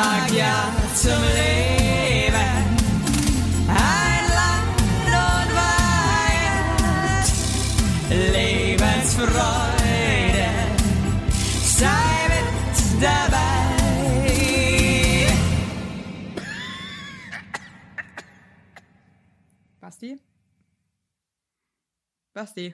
sag 0.00 0.32
ja 0.32 0.72
zum 0.94 1.22
Leben. 1.38 2.52
Ein 3.68 4.24
Land 4.38 4.80
und 5.28 5.50
Weihend, 5.60 7.26
Lebensfreude, 8.34 10.48
sei 11.78 12.14
mit 12.32 12.78
dabei. 13.02 13.48
Basti? 19.80 20.10
Basti. 22.32 22.66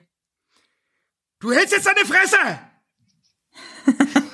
Du 1.39 1.51
hältst 1.51 1.73
jetzt 1.73 1.87
deine 1.87 2.05
Fresse! 2.05 2.59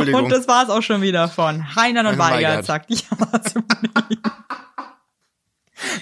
Entschuldigung. 0.00 0.24
Und 0.24 0.30
das 0.30 0.48
war's 0.48 0.70
auch 0.70 0.82
schon 0.82 1.02
wieder 1.02 1.28
von 1.28 1.74
Heinern 1.76 2.06
und 2.06 2.18
Weigert 2.18 2.64
Weigert. 2.64 2.66
sagt 2.66 2.90
ja 2.90 3.42
zum 3.42 3.64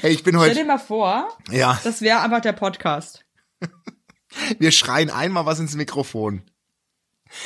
hey, 0.00 0.12
ich 0.12 0.23
bin 0.23 0.34
Stell 0.34 0.48
heute. 0.50 0.54
dir 0.60 0.64
mal 0.64 0.78
vor, 0.78 1.28
Ja, 1.50 1.78
das 1.84 2.01
wäre 2.01 2.20
einfach 2.20 2.40
der 2.40 2.52
Podcast. 2.52 3.24
wir 4.59 4.70
schreien 4.70 5.10
einmal 5.10 5.46
was 5.46 5.59
ins 5.59 5.74
Mikrofon. 5.74 6.42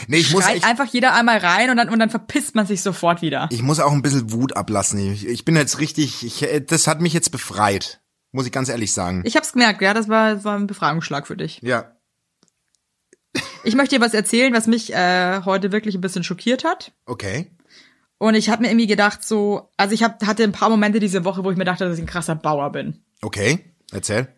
Nee, 0.09 0.19
ich 0.19 0.33
muss 0.33 0.45
Schreit 0.45 0.57
echt, 0.57 0.67
einfach 0.67 0.87
jeder 0.87 1.15
einmal 1.15 1.39
rein 1.39 1.71
und 1.71 1.77
dann, 1.77 1.89
und 1.89 1.99
dann 1.99 2.11
verpisst 2.11 2.55
man 2.55 2.67
sich 2.67 2.83
sofort 2.83 3.23
wieder. 3.23 3.49
ich 3.51 3.63
muss 3.63 3.81
auch 3.81 3.93
ein 3.93 4.03
bisschen 4.03 4.31
Wut 4.33 4.55
ablassen. 4.57 5.13
Ich, 5.13 5.27
ich 5.27 5.45
bin 5.45 5.57
jetzt 5.57 5.79
richtig, 5.79 6.25
ich, 6.25 6.47
das 6.67 6.87
hat 6.87 7.01
mich 7.01 7.13
jetzt 7.13 7.31
befreit. 7.31 8.01
Muss 8.33 8.47
ich 8.47 8.53
ganz 8.53 8.69
ehrlich 8.69 8.93
sagen. 8.93 9.23
Ich 9.25 9.37
hab's 9.37 9.53
gemerkt, 9.53 9.83
ja, 9.83 9.93
das 9.93 10.09
war, 10.09 10.35
das 10.35 10.45
war 10.45 10.57
ein 10.57 10.67
Befragungsschlag 10.69 11.27
für 11.27 11.37
dich. 11.37 11.61
Ja. 11.63 11.97
Ich 13.63 13.75
möchte 13.75 13.97
dir 13.97 14.05
was 14.05 14.15
erzählen, 14.15 14.53
was 14.53 14.67
mich 14.67 14.93
äh, 14.93 15.43
heute 15.45 15.73
wirklich 15.73 15.95
ein 15.95 16.01
bisschen 16.01 16.25
schockiert 16.25 16.65
hat. 16.65 16.93
Okay. 17.07 17.51
Und 18.19 18.35
ich 18.35 18.51
habe 18.51 18.63
mir 18.63 18.69
irgendwie 18.69 18.87
gedacht, 18.87 19.23
so, 19.23 19.71
also 19.77 19.95
ich 19.95 20.03
hab, 20.03 20.25
hatte 20.27 20.45
ein 20.45 20.53
paar 20.53 20.71
Momente 20.71 20.99
diese 20.99 21.25
Woche, 21.25 21.45
wo 21.45 21.51
ich 21.51 21.57
mir 21.57 21.65
dachte, 21.65 21.85
dass 21.85 21.97
ich 21.97 22.03
ein 22.03 22.07
krasser 22.07 22.35
Bauer 22.35 22.73
bin. 22.73 23.03
Okay. 23.23 23.61
Erzähl. 23.93 24.29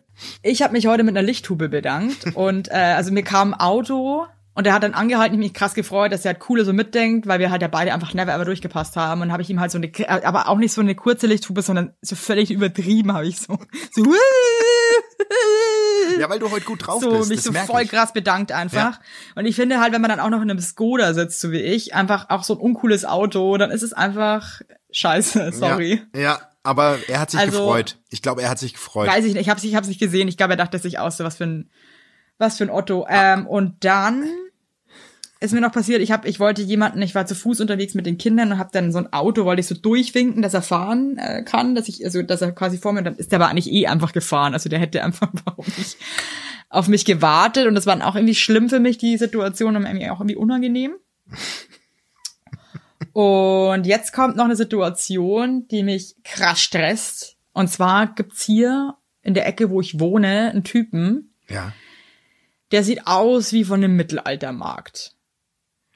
Ich 0.41 0.61
habe 0.61 0.73
mich 0.73 0.87
heute 0.87 1.03
mit 1.03 1.17
einer 1.17 1.25
Lichthube 1.25 1.69
bedankt 1.69 2.27
und 2.35 2.69
äh, 2.69 2.73
also 2.73 3.11
mir 3.11 3.23
kam 3.23 3.53
ein 3.53 3.59
Auto 3.59 4.25
und 4.55 4.67
er 4.67 4.73
hat 4.73 4.83
dann 4.83 4.93
angehalten, 4.93 5.33
ich 5.33 5.39
mich 5.39 5.53
krass 5.53 5.73
gefreut, 5.73 6.11
dass 6.11 6.25
er 6.25 6.33
halt 6.33 6.39
coole 6.39 6.63
so 6.63 6.73
mitdenkt, 6.73 7.27
weil 7.27 7.39
wir 7.39 7.49
halt 7.49 7.61
ja 7.61 7.67
beide 7.67 7.93
einfach 7.93 8.13
never 8.13 8.33
ever 8.33 8.45
durchgepasst 8.45 8.95
haben 8.95 9.21
und 9.21 9.31
habe 9.31 9.41
ich 9.41 9.49
ihm 9.49 9.59
halt 9.59 9.71
so 9.71 9.79
eine, 9.79 9.91
aber 10.07 10.47
auch 10.47 10.57
nicht 10.57 10.73
so 10.73 10.81
eine 10.81 10.95
kurze 10.95 11.27
Lichthube, 11.27 11.61
sondern 11.61 11.93
so 12.01 12.15
völlig 12.15 12.51
übertrieben 12.51 13.13
habe 13.13 13.27
ich 13.27 13.39
so, 13.39 13.57
so, 13.91 14.03
Ja, 16.19 16.29
weil 16.29 16.39
du 16.39 16.49
heute 16.51 16.65
gut 16.65 16.85
drauf 16.87 17.01
so 17.01 17.11
bist. 17.17 17.29
mich 17.29 17.41
so 17.41 17.51
voll 17.53 17.81
ich. 17.83 17.89
krass 17.89 18.13
bedankt 18.13 18.51
einfach. 18.51 18.99
Und 19.35 19.45
ich 19.45 19.55
finde 19.55 19.79
halt, 19.79 19.93
wenn 19.93 20.01
man 20.01 20.09
dann 20.09 20.19
auch 20.19 20.29
noch 20.29 20.41
in 20.41 20.49
einem 20.49 20.59
Skoda 20.59 21.13
sitzt, 21.13 21.39
so 21.39 21.51
wie 21.51 21.61
ich, 21.61 21.93
einfach 21.93 22.29
auch 22.29 22.43
so 22.43 22.53
ein 22.55 22.59
uncooles 22.59 23.05
Auto, 23.05 23.57
dann 23.57 23.71
ist 23.71 23.81
es 23.83 23.93
einfach 23.93 24.61
scheiße, 24.91 25.51
sorry. 25.53 26.01
Ja, 26.15 26.21
ja, 26.21 26.41
aber 26.63 26.97
er 27.07 27.19
hat 27.19 27.31
sich 27.31 27.39
Also- 27.39 27.65
gefreut. 27.65 27.97
Ich 28.09 28.21
glaube, 28.21 28.41
er 28.41 28.49
hat 28.49 28.59
sich 28.59 28.73
gefreut. 28.73 29.07
Weiß 29.09 29.25
ich 29.25 29.33
nicht, 29.33 29.41
ich 29.41 29.49
hab's, 29.49 29.63
ich 29.63 29.75
hab's 29.75 29.87
nicht 29.87 29.99
gesehen. 29.99 30.27
Ich 30.27 30.37
glaube, 30.37 30.53
er 30.53 30.57
dachte 30.57 30.77
sich 30.79 30.99
aus, 30.99 31.17
so 31.17 31.23
was 31.23 31.37
für 31.37 31.45
ein, 31.45 31.69
was 32.37 32.57
für 32.57 32.63
ein 32.63 32.69
Otto. 32.69 33.05
Ähm, 33.09 33.47
und 33.47 33.83
dann 33.85 34.25
ist 35.43 35.51
mir 35.53 35.61
noch 35.61 35.71
passiert, 35.71 36.01
ich 36.01 36.11
hab, 36.11 36.25
ich 36.25 36.39
wollte 36.39 36.61
jemanden, 36.61 37.01
ich 37.01 37.13
war 37.15 37.25
zu 37.25 37.35
Fuß 37.35 37.59
unterwegs 37.61 37.93
mit 37.93 38.05
den 38.05 38.17
Kindern 38.17 38.51
und 38.53 38.57
hab 38.57 38.71
dann 38.71 38.91
so 38.91 38.97
ein 38.99 39.11
Auto, 39.13 39.45
wollte 39.45 39.59
ich 39.59 39.67
so 39.67 39.75
durchwinken, 39.75 40.41
dass 40.41 40.53
er 40.53 40.61
fahren 40.61 41.17
äh, 41.17 41.43
kann, 41.43 41.75
dass 41.75 41.87
ich, 41.89 42.03
also 42.05 42.21
dass 42.21 42.41
er 42.41 42.51
quasi 42.53 42.77
vor 42.77 42.93
mir, 42.93 43.03
dann 43.03 43.15
ist 43.15 43.31
der 43.31 43.39
aber 43.39 43.49
eigentlich 43.49 43.71
eh 43.71 43.87
einfach 43.87 44.13
gefahren. 44.13 44.53
Also 44.53 44.69
der 44.69 44.79
hätte 44.79 45.03
einfach 45.03 45.29
warum 45.45 45.65
nicht 45.77 45.97
auf 46.69 46.87
mich 46.87 47.05
gewartet 47.05 47.67
und 47.67 47.75
das 47.75 47.85
war 47.85 47.95
dann 47.95 48.07
auch 48.07 48.15
irgendwie 48.15 48.35
schlimm 48.35 48.69
für 48.69 48.79
mich, 48.79 48.97
die 48.97 49.17
Situation 49.17 49.75
und 49.75 49.85
irgendwie 49.85 50.09
auch 50.09 50.19
irgendwie 50.19 50.35
unangenehm. 50.37 50.93
Und 53.13 53.85
jetzt 53.85 54.11
kommt 54.13 54.35
noch 54.37 54.45
eine 54.45 54.55
Situation, 54.55 55.67
die 55.67 55.83
mich 55.83 56.15
krass 56.23 56.59
stresst. 56.61 57.35
Und 57.53 57.67
zwar 57.69 58.07
gibt's 58.15 58.43
hier 58.43 58.95
in 59.21 59.33
der 59.35 59.45
Ecke, 59.45 59.69
wo 59.69 59.81
ich 59.81 59.99
wohne, 59.99 60.49
einen 60.51 60.63
Typen, 60.63 61.33
Ja. 61.47 61.73
der 62.71 62.83
sieht 62.83 63.05
aus 63.05 63.53
wie 63.53 63.63
von 63.65 63.83
einem 63.83 63.95
Mittelaltermarkt. 63.95 65.15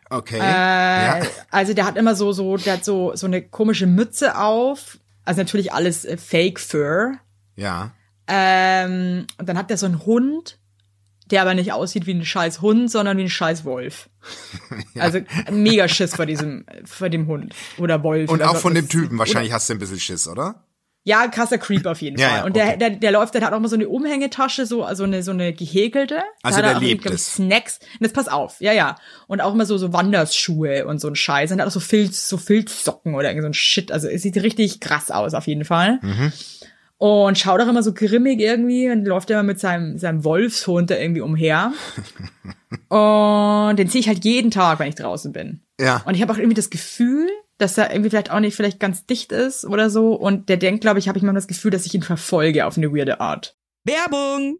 Okay. 0.10 0.40
Äh, 0.40 0.42
ja. 0.42 1.22
Also 1.52 1.74
der 1.74 1.86
hat 1.86 1.98
immer 1.98 2.16
so, 2.16 2.32
so, 2.32 2.58
der 2.58 2.74
hat 2.74 2.86
so, 2.86 3.16
so 3.16 3.28
eine 3.28 3.42
komische 3.42 3.88
Mütze 3.88 4.38
auf. 4.38 4.98
Also 5.26 5.42
natürlich 5.42 5.74
alles 5.74 6.06
äh, 6.06 6.18
Fake 6.18 6.60
Fur. 6.60 7.14
Ja. 7.56 7.92
Ähm, 8.28 9.28
und 9.38 9.50
dann 9.50 9.58
hat 9.58 9.70
der 9.70 9.78
so 9.78 9.86
einen 9.86 10.06
Hund, 10.06 10.60
der 11.32 11.42
aber 11.42 11.54
nicht 11.54 11.74
aussieht 11.74 12.06
wie 12.08 12.14
ein 12.14 12.26
scheiß 12.26 12.62
Hund, 12.62 12.90
sondern 12.90 13.18
wie 13.18 13.24
ein 13.24 13.30
scheiß 13.30 13.66
Wolf. 13.66 14.10
Also 14.98 15.20
mega 15.52 15.88
Schiss 15.88 16.16
vor 16.16 16.26
diesem, 16.26 16.66
vor 16.84 17.10
dem 17.10 17.28
Hund 17.28 17.54
oder 17.78 18.02
Wolf. 18.04 18.30
Und 18.30 18.42
auch 18.42 18.58
von 18.58 18.74
dem 18.74 18.90
Typen. 18.90 19.18
Wahrscheinlich 19.20 19.54
hast 19.54 19.70
du 19.70 19.74
ein 19.74 19.80
bisschen 19.80 20.00
Schiss, 20.00 20.28
oder? 20.28 20.67
Ja, 21.04 21.28
krasser 21.28 21.58
Creep 21.58 21.86
auf 21.86 22.02
jeden 22.02 22.18
Ja, 22.20 22.28
Fall. 22.28 22.38
ja, 22.40 22.46
und 22.46 22.56
der, 22.56 22.68
okay. 22.68 22.78
der, 22.78 22.90
der 22.92 23.12
läuft, 23.12 23.34
der 23.34 23.42
hat 23.42 23.54
auch 23.54 23.60
mal 23.60 23.70
so 23.70 23.76
eine 23.76 23.88
Umhängetasche, 23.88 24.66
so, 24.66 24.84
also 24.84 25.06
eine, 25.06 25.24
so 25.24 25.32
eine 25.32 25.54
gehäkelte. 25.54 26.22
Also 26.44 26.60
er 26.60 26.68
der 26.68 26.78
auch 26.78 26.82
lebt 26.82 27.04
glaub 27.04 27.14
ich, 27.14 27.22
es. 27.22 27.34
Snacks. 27.36 27.80
Und 27.94 28.02
jetzt 28.02 28.14
pass 28.14 28.28
auf, 28.28 28.60
ja, 28.60 28.74
ja. 28.74 28.98
Und 29.28 29.42
auch 29.42 29.54
immer 29.54 29.66
so, 29.66 29.78
so 29.78 29.94
Wanderschuhe 29.94 30.86
und 30.86 31.00
so 31.00 31.08
ein 31.08 31.16
Scheiß. 31.16 31.52
Und 31.52 31.62
hat 31.62 31.68
auch 31.68 31.72
so 31.72 31.80
Filz, 31.80 32.28
so 32.28 32.38
Filzsocken 32.38 33.16
oder 33.16 33.30
irgend 33.30 33.44
so 33.44 33.50
ein 33.50 33.54
Shit. 33.54 33.92
Also 33.92 34.08
es 34.10 34.22
sieht 34.22 34.36
richtig 34.38 34.80
krass 34.80 35.10
aus, 35.10 35.34
auf 35.34 35.48
jeden 35.48 35.66
Fall. 35.66 36.00
Mhm. 36.02 36.34
Und 37.00 37.38
schaut 37.38 37.62
auch 37.62 37.68
immer 37.68 37.84
so 37.84 37.94
grimmig 37.94 38.40
irgendwie 38.40 38.90
und 38.90 39.06
läuft 39.06 39.30
immer 39.30 39.44
mit 39.44 39.60
seinem, 39.60 40.00
seinem 40.00 40.24
Wolfshund 40.24 40.90
da 40.90 40.98
irgendwie 40.98 41.22
umher. 41.22 41.72
und 42.90 43.78
den 43.78 43.88
sehe 43.88 44.02
ich 44.02 44.08
halt 44.08 44.26
jeden 44.26 44.50
Tag, 44.52 44.80
wenn 44.80 44.90
ich 44.90 44.96
draußen 44.96 45.32
bin. 45.32 45.62
Ja. 45.80 46.02
Und 46.06 46.16
ich 46.16 46.22
habe 46.22 46.34
auch 46.34 46.38
irgendwie 46.38 46.56
das 46.56 46.72
Gefühl, 46.72 47.30
dass 47.58 47.78
er 47.78 47.92
irgendwie 47.92 48.10
vielleicht 48.10 48.32
auch 48.32 48.40
nicht 48.40 48.56
vielleicht 48.56 48.80
ganz 48.80 49.06
dicht 49.06 49.32
ist 49.32 49.66
oder 49.66 49.90
so. 49.90 50.14
Und 50.14 50.50
der 50.50 50.58
denkt, 50.58 50.82
glaube 50.82 51.00
ich, 51.00 51.08
habe 51.08 51.18
ich 51.18 51.24
manchmal 51.24 51.42
das 51.42 51.48
Gefühl, 51.48 51.72
dass 51.72 51.86
ich 51.86 51.94
ihn 51.94 52.04
verfolge 52.04 52.66
auf 52.66 52.78
eine 52.78 52.92
weirde 52.92 53.20
Art. 53.20 53.58
Werbung! 53.84 54.60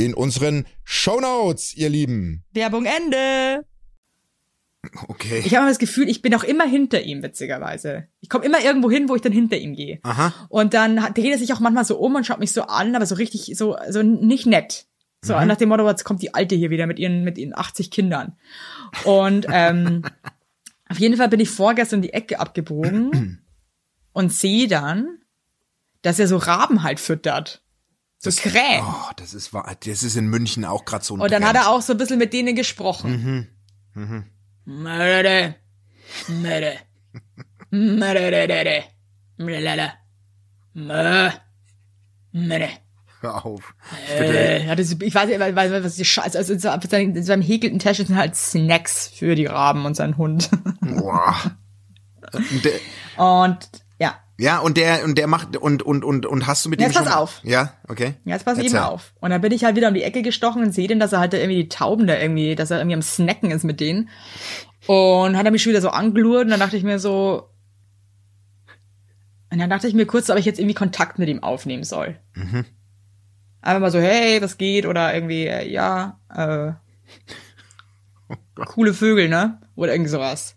in 0.00 0.14
unseren 0.14 0.66
Shownotes, 0.84 1.74
ihr 1.76 1.88
Lieben. 1.88 2.44
Werbung 2.52 2.86
Ende. 2.86 3.64
Okay. 5.08 5.42
Ich 5.44 5.54
habe 5.54 5.68
das 5.68 5.78
Gefühl, 5.78 6.08
ich 6.08 6.22
bin 6.22 6.34
auch 6.34 6.42
immer 6.42 6.64
hinter 6.66 7.02
ihm, 7.02 7.22
witzigerweise. 7.22 8.08
Ich 8.20 8.30
komme 8.30 8.46
immer 8.46 8.60
irgendwo 8.64 8.90
hin, 8.90 9.08
wo 9.10 9.14
ich 9.14 9.20
dann 9.22 9.32
hinter 9.32 9.58
ihm 9.58 9.74
gehe. 9.74 10.00
Aha. 10.02 10.32
Und 10.48 10.72
dann 10.72 11.02
hat- 11.02 11.16
dreht 11.18 11.32
er 11.32 11.38
sich 11.38 11.52
auch 11.52 11.60
manchmal 11.60 11.84
so 11.84 11.98
um 11.98 12.14
und 12.14 12.24
schaut 12.26 12.40
mich 12.40 12.52
so 12.52 12.62
an, 12.62 12.96
aber 12.96 13.04
so 13.04 13.14
richtig, 13.14 13.52
so, 13.58 13.76
so 13.90 14.02
nicht 14.02 14.46
nett. 14.46 14.86
So 15.22 15.34
nach 15.34 15.56
dem 15.56 15.68
Motto, 15.68 15.86
jetzt 15.86 16.04
kommt 16.04 16.22
die 16.22 16.32
Alte 16.32 16.54
hier 16.54 16.70
wieder 16.70 16.86
mit 16.86 16.98
ihren, 16.98 17.24
mit 17.24 17.36
ihren 17.36 17.54
80 17.54 17.90
Kindern. 17.90 18.38
Und 19.04 19.44
ähm, 19.50 20.02
auf 20.88 20.98
jeden 20.98 21.18
Fall 21.18 21.28
bin 21.28 21.40
ich 21.40 21.50
vorgestern 21.50 22.00
die 22.00 22.14
Ecke 22.14 22.40
abgebogen 22.40 23.42
und 24.14 24.32
sehe 24.32 24.66
dann, 24.66 25.18
dass 26.00 26.18
er 26.18 26.26
so 26.26 26.38
Raben 26.38 26.82
halt 26.82 27.00
füttert. 27.00 27.62
So 28.22 28.30
Krähen. 28.30 28.82
Oh, 28.84 29.10
das 29.16 29.32
ist 29.32 29.54
wahr. 29.54 29.74
Das 29.82 30.02
ist 30.02 30.14
in 30.16 30.26
München 30.26 30.66
auch 30.66 30.84
gerade 30.84 31.02
so 31.04 31.14
ein 31.16 31.20
Und 31.22 31.32
dann 31.32 31.42
hat 31.44 31.54
Trend. 31.54 31.66
er 31.66 31.70
auch 31.70 31.80
so 31.80 31.94
ein 31.94 31.96
bisschen 31.98 32.18
mit 32.18 32.32
denen 32.34 32.54
gesprochen. 32.54 33.48
Mhm. 33.94 34.24
Mörder. 34.66 35.54
Hör 43.22 43.44
auf. 43.46 43.74
Äh, 44.18 44.74
das, 44.76 44.92
ich 44.92 45.14
weiß 45.14 45.28
nicht, 45.28 45.40
was, 45.40 45.54
was, 45.54 45.84
was 45.84 45.96
die 45.96 46.04
Scheiße, 46.04 46.36
also 46.38 46.52
in 46.52 46.58
so- 46.58 46.70
in 46.70 46.80
seinem, 46.90 47.16
in 47.16 47.22
seinem 47.22 47.42
häkelten 47.42 47.78
Täschchen 47.78 48.06
sind 48.06 48.16
halt 48.16 48.36
Snacks 48.36 49.08
für 49.08 49.34
die 49.34 49.46
Raben 49.46 49.84
und 49.86 49.94
seinen 49.94 50.16
Hund. 50.18 50.50
Boah. 50.80 51.36
Und 53.16 53.68
ja, 54.40 54.58
und 54.58 54.76
der, 54.76 55.04
und 55.04 55.16
der 55.18 55.26
macht, 55.26 55.56
und, 55.56 55.82
und, 55.82 56.04
und, 56.04 56.24
und 56.26 56.46
hast 56.46 56.64
du 56.64 56.68
mit 56.70 56.80
dem 56.80 56.84
Jetzt 56.86 56.94
schon 56.96 57.04
pass 57.04 57.14
mal- 57.14 57.20
auf. 57.20 57.40
Ja, 57.44 57.74
okay. 57.88 58.14
jetzt 58.24 58.44
pass 58.44 58.56
eben 58.58 58.66
Erzähl. 58.74 58.80
auf. 58.80 59.12
Und 59.20 59.30
dann 59.30 59.40
bin 59.40 59.52
ich 59.52 59.64
halt 59.64 59.76
wieder 59.76 59.88
um 59.88 59.94
die 59.94 60.02
Ecke 60.02 60.22
gestochen 60.22 60.62
und 60.62 60.72
sehe 60.72 60.88
den, 60.88 60.98
dass 60.98 61.12
er 61.12 61.20
halt 61.20 61.32
da 61.32 61.36
irgendwie 61.38 61.62
die 61.62 61.68
Tauben 61.68 62.06
da 62.06 62.18
irgendwie, 62.18 62.54
dass 62.56 62.70
er 62.70 62.78
irgendwie 62.78 62.94
am 62.94 63.02
Snacken 63.02 63.50
ist 63.50 63.64
mit 63.64 63.80
denen. 63.80 64.08
Und 64.86 65.36
hat 65.36 65.44
er 65.44 65.50
mich 65.52 65.62
schon 65.62 65.70
wieder 65.70 65.82
so 65.82 65.90
angelurrt 65.90 66.44
und 66.44 66.50
dann 66.50 66.60
dachte 66.60 66.76
ich 66.76 66.82
mir 66.84 66.98
so, 66.98 67.50
und 69.52 69.58
dann 69.58 69.68
dachte 69.68 69.88
ich 69.88 69.94
mir 69.94 70.06
kurz, 70.06 70.30
ob 70.30 70.38
ich 70.38 70.44
jetzt 70.44 70.58
irgendwie 70.58 70.74
Kontakt 70.74 71.18
mit 71.18 71.28
ihm 71.28 71.42
aufnehmen 71.42 71.84
soll. 71.84 72.16
Mhm. 72.34 72.64
Einfach 73.62 73.80
mal 73.80 73.90
so, 73.90 73.98
hey, 73.98 74.40
was 74.40 74.56
geht? 74.58 74.86
Oder 74.86 75.12
irgendwie, 75.14 75.46
äh, 75.46 75.68
ja, 75.70 76.18
äh, 76.34 76.72
Oh 78.58 78.64
coole 78.64 78.94
Vögel, 78.94 79.28
ne? 79.28 79.60
Oder 79.74 79.92
irgendwie 79.92 80.10
sowas. 80.10 80.54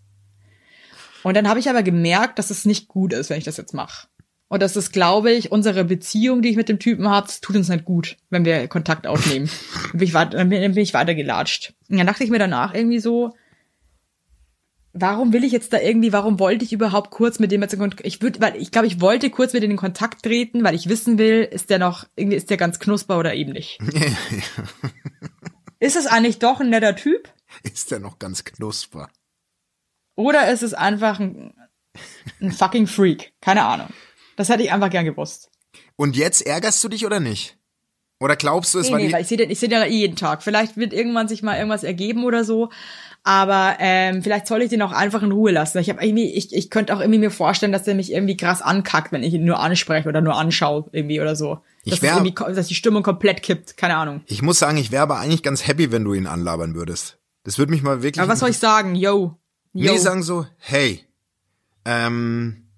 Und 1.24 1.36
dann 1.36 1.48
habe 1.48 1.58
ich 1.58 1.68
aber 1.68 1.82
gemerkt, 1.82 2.38
dass 2.38 2.50
es 2.50 2.64
nicht 2.64 2.86
gut 2.86 3.12
ist, 3.12 3.28
wenn 3.30 3.38
ich 3.38 3.44
das 3.44 3.56
jetzt 3.56 3.74
mache. 3.74 4.06
Und 4.48 4.62
das 4.62 4.76
ist, 4.76 4.92
glaube 4.92 5.32
ich, 5.32 5.50
unsere 5.50 5.84
Beziehung, 5.84 6.42
die 6.42 6.50
ich 6.50 6.56
mit 6.56 6.68
dem 6.68 6.78
Typen 6.78 7.08
habe, 7.08 7.26
das 7.26 7.40
tut 7.40 7.56
uns 7.56 7.68
nicht 7.68 7.84
gut, 7.84 8.16
wenn 8.30 8.44
wir 8.44 8.68
Kontakt 8.68 9.06
aufnehmen. 9.06 9.50
dann, 9.90 9.98
bin 9.98 10.06
ich, 10.06 10.14
weit- 10.14 10.34
dann 10.34 10.48
bin 10.48 10.62
dann 10.62 10.74
bin 10.74 10.82
ich 10.82 10.94
weitergelatscht. 10.94 11.74
Und 11.88 11.98
dann 11.98 12.06
dachte 12.06 12.22
ich 12.22 12.30
mir 12.30 12.38
danach 12.38 12.72
irgendwie 12.74 13.00
so, 13.00 13.34
warum 14.92 15.32
will 15.32 15.42
ich 15.44 15.50
jetzt 15.52 15.72
da 15.72 15.80
irgendwie, 15.80 16.12
warum 16.12 16.38
wollte 16.38 16.64
ich 16.64 16.72
überhaupt 16.72 17.10
kurz 17.10 17.40
mit 17.40 17.50
dem 17.50 17.62
jetzt 17.62 17.72
in 17.74 17.80
Kontakt, 17.80 18.06
ich 18.06 18.22
würde, 18.22 18.40
weil 18.40 18.54
ich 18.56 18.70
glaube, 18.70 18.86
ich 18.86 19.00
wollte 19.00 19.30
kurz 19.30 19.54
mit 19.54 19.62
dem 19.62 19.72
in 19.72 19.76
Kontakt 19.76 20.22
treten, 20.22 20.62
weil 20.62 20.74
ich 20.76 20.88
wissen 20.88 21.18
will, 21.18 21.48
ist 21.50 21.70
der 21.70 21.78
noch, 21.80 22.06
irgendwie 22.14 22.36
ist 22.36 22.50
der 22.50 22.58
ganz 22.58 22.78
knusper 22.78 23.18
oder 23.18 23.34
eben 23.34 23.52
nicht. 23.52 23.80
ist 25.80 25.96
es 25.96 26.06
eigentlich 26.06 26.38
doch 26.38 26.60
ein 26.60 26.70
netter 26.70 26.94
Typ? 26.94 27.28
Ist 27.62 27.90
der 27.90 27.98
noch 27.98 28.18
ganz 28.18 28.44
knusper? 28.44 29.08
Oder 30.16 30.50
ist 30.52 30.62
es 30.62 30.74
einfach 30.74 31.18
ein, 31.20 31.54
ein 32.40 32.52
fucking 32.52 32.86
Freak? 32.86 33.32
Keine 33.40 33.64
Ahnung. 33.64 33.88
Das 34.36 34.48
hätte 34.48 34.62
ich 34.62 34.72
einfach 34.72 34.90
gern 34.90 35.04
gewusst. 35.04 35.50
Und 35.96 36.16
jetzt 36.16 36.42
ärgerst 36.46 36.82
du 36.82 36.88
dich 36.88 37.06
oder 37.06 37.20
nicht? 37.20 37.56
Oder 38.20 38.36
glaubst 38.36 38.74
du, 38.74 38.78
es 38.78 38.86
Nee, 38.86 38.92
war 38.92 38.98
nee, 39.00 39.12
weil 39.12 39.22
ich 39.22 39.28
sehe 39.28 39.36
den, 39.36 39.50
ich 39.50 39.58
sehe 39.58 39.68
den 39.68 39.78
ja 39.80 39.84
eh 39.86 39.90
jeden 39.90 40.16
Tag. 40.16 40.42
Vielleicht 40.42 40.76
wird 40.76 40.92
irgendwann 40.92 41.28
sich 41.28 41.42
mal 41.42 41.56
irgendwas 41.56 41.82
ergeben 41.84 42.24
oder 42.24 42.44
so. 42.44 42.70
Aber 43.22 43.76
ähm, 43.80 44.22
vielleicht 44.22 44.46
soll 44.46 44.62
ich 44.62 44.70
den 44.70 44.82
auch 44.82 44.92
einfach 44.92 45.22
in 45.22 45.32
Ruhe 45.32 45.50
lassen. 45.50 45.78
Ich 45.78 45.88
habe 45.90 46.04
irgendwie, 46.04 46.30
ich, 46.32 46.54
ich 46.54 46.70
könnte 46.70 46.94
auch 46.94 47.00
irgendwie 47.00 47.18
mir 47.18 47.30
vorstellen, 47.30 47.72
dass 47.72 47.82
der 47.82 47.94
mich 47.94 48.12
irgendwie 48.12 48.36
krass 48.36 48.62
ankackt, 48.62 49.12
wenn 49.12 49.22
ich 49.22 49.34
ihn 49.34 49.44
nur 49.44 49.58
anspreche 49.58 50.08
oder 50.08 50.20
nur 50.20 50.36
anschaue 50.36 50.84
irgendwie 50.92 51.20
oder 51.20 51.34
so. 51.34 51.58
Ich 51.84 52.00
Dass, 52.00 52.02
wär- 52.02 52.52
dass 52.54 52.68
die 52.68 52.74
Stimmung 52.74 53.02
komplett 53.02 53.42
kippt. 53.42 53.76
Keine 53.76 53.96
Ahnung. 53.96 54.22
Ich 54.26 54.42
muss 54.42 54.58
sagen, 54.58 54.76
ich 54.78 54.90
wäre 54.92 55.02
aber 55.02 55.18
eigentlich 55.18 55.42
ganz 55.42 55.66
happy, 55.66 55.90
wenn 55.90 56.04
du 56.04 56.14
ihn 56.14 56.26
anlabern 56.26 56.74
würdest. 56.74 57.18
Das 57.44 57.58
würde 57.58 57.72
mich 57.72 57.82
mal 57.82 58.02
wirklich. 58.02 58.22
Aber 58.22 58.32
was 58.32 58.40
soll 58.40 58.50
ich 58.50 58.58
sagen? 58.58 58.94
Yo. 58.94 59.36
Yo. 59.76 59.92
Nee, 59.92 59.98
sagen 59.98 60.22
so, 60.22 60.46
hey, 60.58 61.04
ähm, 61.84 62.68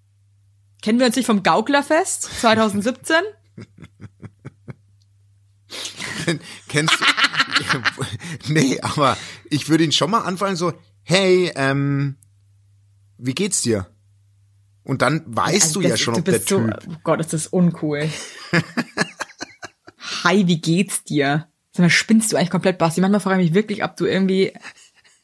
Kennen 0.82 0.98
wir 0.98 1.06
uns 1.06 1.16
nicht 1.16 1.26
vom 1.26 1.42
Gauklerfest 1.42 2.22
2017? 2.40 3.16
kennst 6.68 6.94
du. 6.98 7.04
nee, 8.52 8.80
aber 8.80 9.16
ich 9.50 9.68
würde 9.68 9.84
ihn 9.84 9.92
schon 9.92 10.10
mal 10.10 10.20
anfallen, 10.20 10.56
so, 10.56 10.72
hey, 11.02 11.52
ähm, 11.54 12.16
wie 13.18 13.34
geht's 13.34 13.62
dir? 13.62 13.86
Und 14.84 15.02
dann 15.02 15.22
weißt 15.26 15.62
Also 15.66 15.80
du 15.80 15.86
ja 15.86 15.90
das- 15.90 16.00
schon, 16.00 16.14
du 16.14 16.20
ob 16.20 16.24
der 16.26 16.40
so, 16.40 16.60
Typ. 16.60 16.78
Oh 16.88 16.94
Gott, 17.02 17.20
ist 17.20 17.32
das 17.32 17.46
uncool. 17.48 18.08
Hi, 20.24 20.46
wie 20.46 20.60
geht's 20.60 21.04
dir? 21.04 21.48
Sag 21.72 21.80
mal, 21.84 21.90
spinnst 21.90 22.32
du 22.32 22.36
eigentlich 22.36 22.50
komplett, 22.50 22.78
Basti? 22.78 23.00
Manchmal 23.00 23.20
frage 23.20 23.42
ich 23.42 23.50
mich 23.50 23.54
wirklich, 23.54 23.84
ob 23.84 23.96
du 23.96 24.06
irgendwie 24.06 24.52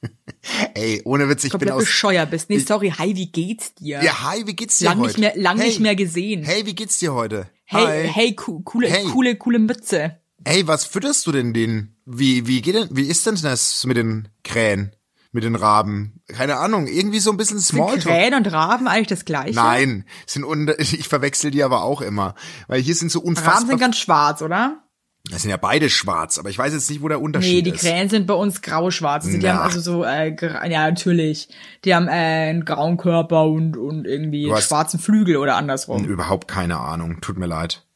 Ey, 0.74 1.00
ohne 1.04 1.28
Witz, 1.28 1.44
ich 1.44 1.50
bin 1.50 1.60
komplett 1.60 1.72
aus. 1.74 1.84
bescheuert 1.84 2.30
bist. 2.30 2.50
Nee, 2.50 2.58
sorry, 2.58 2.90
hi, 2.96 3.14
wie 3.14 3.30
geht's 3.30 3.74
dir? 3.74 4.02
Ja, 4.02 4.22
hi, 4.24 4.46
wie 4.46 4.54
geht's 4.54 4.78
dir 4.78 4.86
lang 4.86 4.98
heute? 4.98 5.08
nicht 5.08 5.18
mehr, 5.18 5.32
lang 5.36 5.58
hey, 5.58 5.68
nicht 5.68 5.80
mehr 5.80 5.94
gesehen. 5.96 6.42
Hey, 6.42 6.66
wie 6.66 6.74
geht's 6.74 6.98
dir 6.98 7.14
heute? 7.14 7.48
hey, 7.64 7.84
Hi. 8.04 8.08
hey, 8.12 8.34
co 8.34 8.60
coole, 8.60 8.88
Hey. 8.88 9.04
coole, 9.04 9.36
coole 9.36 9.58
Mütze. 9.58 10.18
Ey, 10.44 10.66
was 10.66 10.84
fütterst 10.84 11.26
du 11.26 11.32
denn 11.32 11.54
den? 11.54 11.96
Wie, 12.04 12.46
wie 12.48 12.60
geht 12.62 12.74
denn, 12.74 12.88
wie 12.90 13.06
ist 13.06 13.24
denn 13.26 13.38
das 13.40 13.84
mit 13.86 13.96
den 13.96 14.28
Krähen? 14.42 14.94
Mit 15.34 15.44
den 15.44 15.54
Raben? 15.54 16.20
Keine 16.28 16.56
Ahnung, 16.58 16.86
irgendwie 16.88 17.20
so 17.20 17.30
ein 17.30 17.36
bisschen 17.38 17.58
Sind 17.58 17.76
Smalltalk. 17.76 18.02
Krähen 18.02 18.34
und 18.34 18.52
Raben 18.52 18.86
eigentlich 18.88 19.06
das 19.08 19.24
gleiche? 19.24 19.54
Nein, 19.54 20.04
sind 20.26 20.44
unter, 20.44 20.78
ich 20.80 21.08
verwechsel 21.08 21.50
die 21.52 21.62
aber 21.62 21.84
auch 21.84 22.02
immer. 22.02 22.34
Weil 22.66 22.82
hier 22.82 22.94
sind 22.94 23.10
so 23.10 23.20
Raben 23.20 23.28
unfassbar. 23.28 23.66
sind 23.66 23.78
ganz 23.80 23.96
schwarz, 23.98 24.42
oder? 24.42 24.81
Das 25.30 25.42
sind 25.42 25.50
ja 25.50 25.56
beide 25.56 25.88
schwarz, 25.88 26.38
aber 26.38 26.50
ich 26.50 26.58
weiß 26.58 26.72
jetzt 26.72 26.90
nicht, 26.90 27.00
wo 27.00 27.08
der 27.08 27.18
Nee, 27.18 27.24
Unterschied 27.24 27.66
die 27.66 27.70
ist. 27.70 27.80
Krähen 27.80 28.08
sind 28.08 28.26
bei 28.26 28.34
uns 28.34 28.60
grau-schwarz. 28.60 29.24
Also 29.24 29.38
die 29.38 29.44
Na. 29.46 29.54
haben 29.54 29.62
also 29.62 29.80
so, 29.80 30.04
äh, 30.04 30.34
ja, 30.40 30.90
natürlich. 30.90 31.48
Die 31.84 31.94
haben 31.94 32.08
äh, 32.08 32.10
einen 32.50 32.64
grauen 32.64 32.96
Körper 32.96 33.44
und, 33.46 33.76
und 33.76 34.04
irgendwie 34.06 34.52
schwarzen 34.60 34.98
Flügel 34.98 35.36
oder 35.36 35.54
andersrum. 35.56 36.04
Überhaupt 36.04 36.48
keine 36.48 36.78
Ahnung. 36.80 37.20
Tut 37.20 37.38
mir 37.38 37.46
leid. 37.46 37.86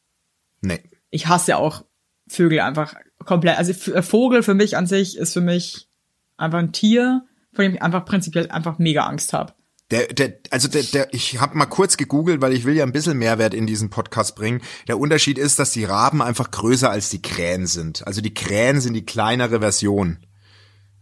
Nee. 0.60 0.80
ich 1.10 1.26
hasse 1.26 1.56
auch 1.56 1.84
Vögel 2.28 2.60
einfach 2.60 2.94
komplett. 3.24 3.58
Also 3.58 3.92
äh, 3.92 4.02
Vogel 4.02 4.42
für 4.42 4.54
mich 4.54 4.76
an 4.76 4.86
sich 4.86 5.16
ist 5.16 5.32
für 5.32 5.40
mich 5.40 5.88
einfach 6.36 6.58
ein 6.58 6.72
Tier, 6.72 7.24
vor 7.52 7.64
dem 7.64 7.74
ich 7.74 7.82
einfach 7.82 8.04
prinzipiell 8.04 8.50
einfach 8.50 8.78
mega 8.78 9.04
Angst 9.04 9.32
habe. 9.32 9.52
Der, 9.92 10.06
der, 10.08 10.34
also 10.50 10.66
der, 10.66 10.82
der, 10.82 11.14
ich 11.14 11.40
habe 11.40 11.56
mal 11.56 11.66
kurz 11.66 11.96
gegoogelt, 11.96 12.40
weil 12.40 12.52
ich 12.52 12.64
will 12.64 12.74
ja 12.74 12.84
ein 12.84 12.90
bisschen 12.92 13.18
Mehrwert 13.18 13.54
in 13.54 13.66
diesen 13.68 13.88
Podcast 13.88 14.34
bringen. 14.34 14.60
Der 14.88 14.98
Unterschied 14.98 15.38
ist, 15.38 15.60
dass 15.60 15.70
die 15.70 15.84
Raben 15.84 16.22
einfach 16.22 16.50
größer 16.50 16.90
als 16.90 17.08
die 17.08 17.22
Krähen 17.22 17.66
sind. 17.68 18.04
Also 18.06 18.20
die 18.20 18.34
Krähen 18.34 18.80
sind 18.80 18.94
die 18.94 19.06
kleinere 19.06 19.60
Version. 19.60 20.18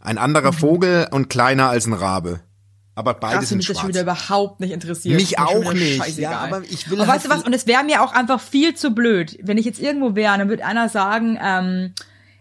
Ein 0.01 0.19
anderer 0.19 0.53
Mhm. 0.53 0.57
Vogel 0.57 1.09
und 1.13 1.31
kleiner 1.31 1.71
als 1.71 1.87
ein 1.87 1.95
Rabe. 1.95 2.41
Aber 2.95 3.15
beide 3.15 3.39
Krass, 3.39 3.49
sind 3.49 3.57
mich 3.59 3.67
das 3.67 3.77
schon 3.79 3.93
schwarz. 3.93 3.95
wieder 3.95 4.03
überhaupt 4.03 4.61
nicht 4.61 4.71
interessiert. 4.73 5.17
Mich 5.17 5.31
schon 5.31 5.47
auch 5.47 5.73
nicht. 5.73 6.19
Ja, 6.19 6.39
aber 6.41 6.63
ich 6.63 6.91
will 6.91 7.01
Und 7.01 7.09
halt 7.09 7.17
weißt 7.17 7.27
du 7.27 7.31
was? 7.31 7.43
Und 7.43 7.55
es 7.55 7.67
wäre 7.67 7.83
mir 7.85 8.03
auch 8.03 8.13
einfach 8.13 8.41
viel 8.41 8.75
zu 8.75 8.91
blöd, 8.91 9.39
wenn 9.43 9.57
ich 9.57 9.65
jetzt 9.65 9.81
irgendwo 9.81 10.15
wäre, 10.15 10.37
dann 10.39 10.49
würde 10.51 10.65
einer 10.65 10.89
sagen, 10.91 11.39
ähm, 11.43 11.95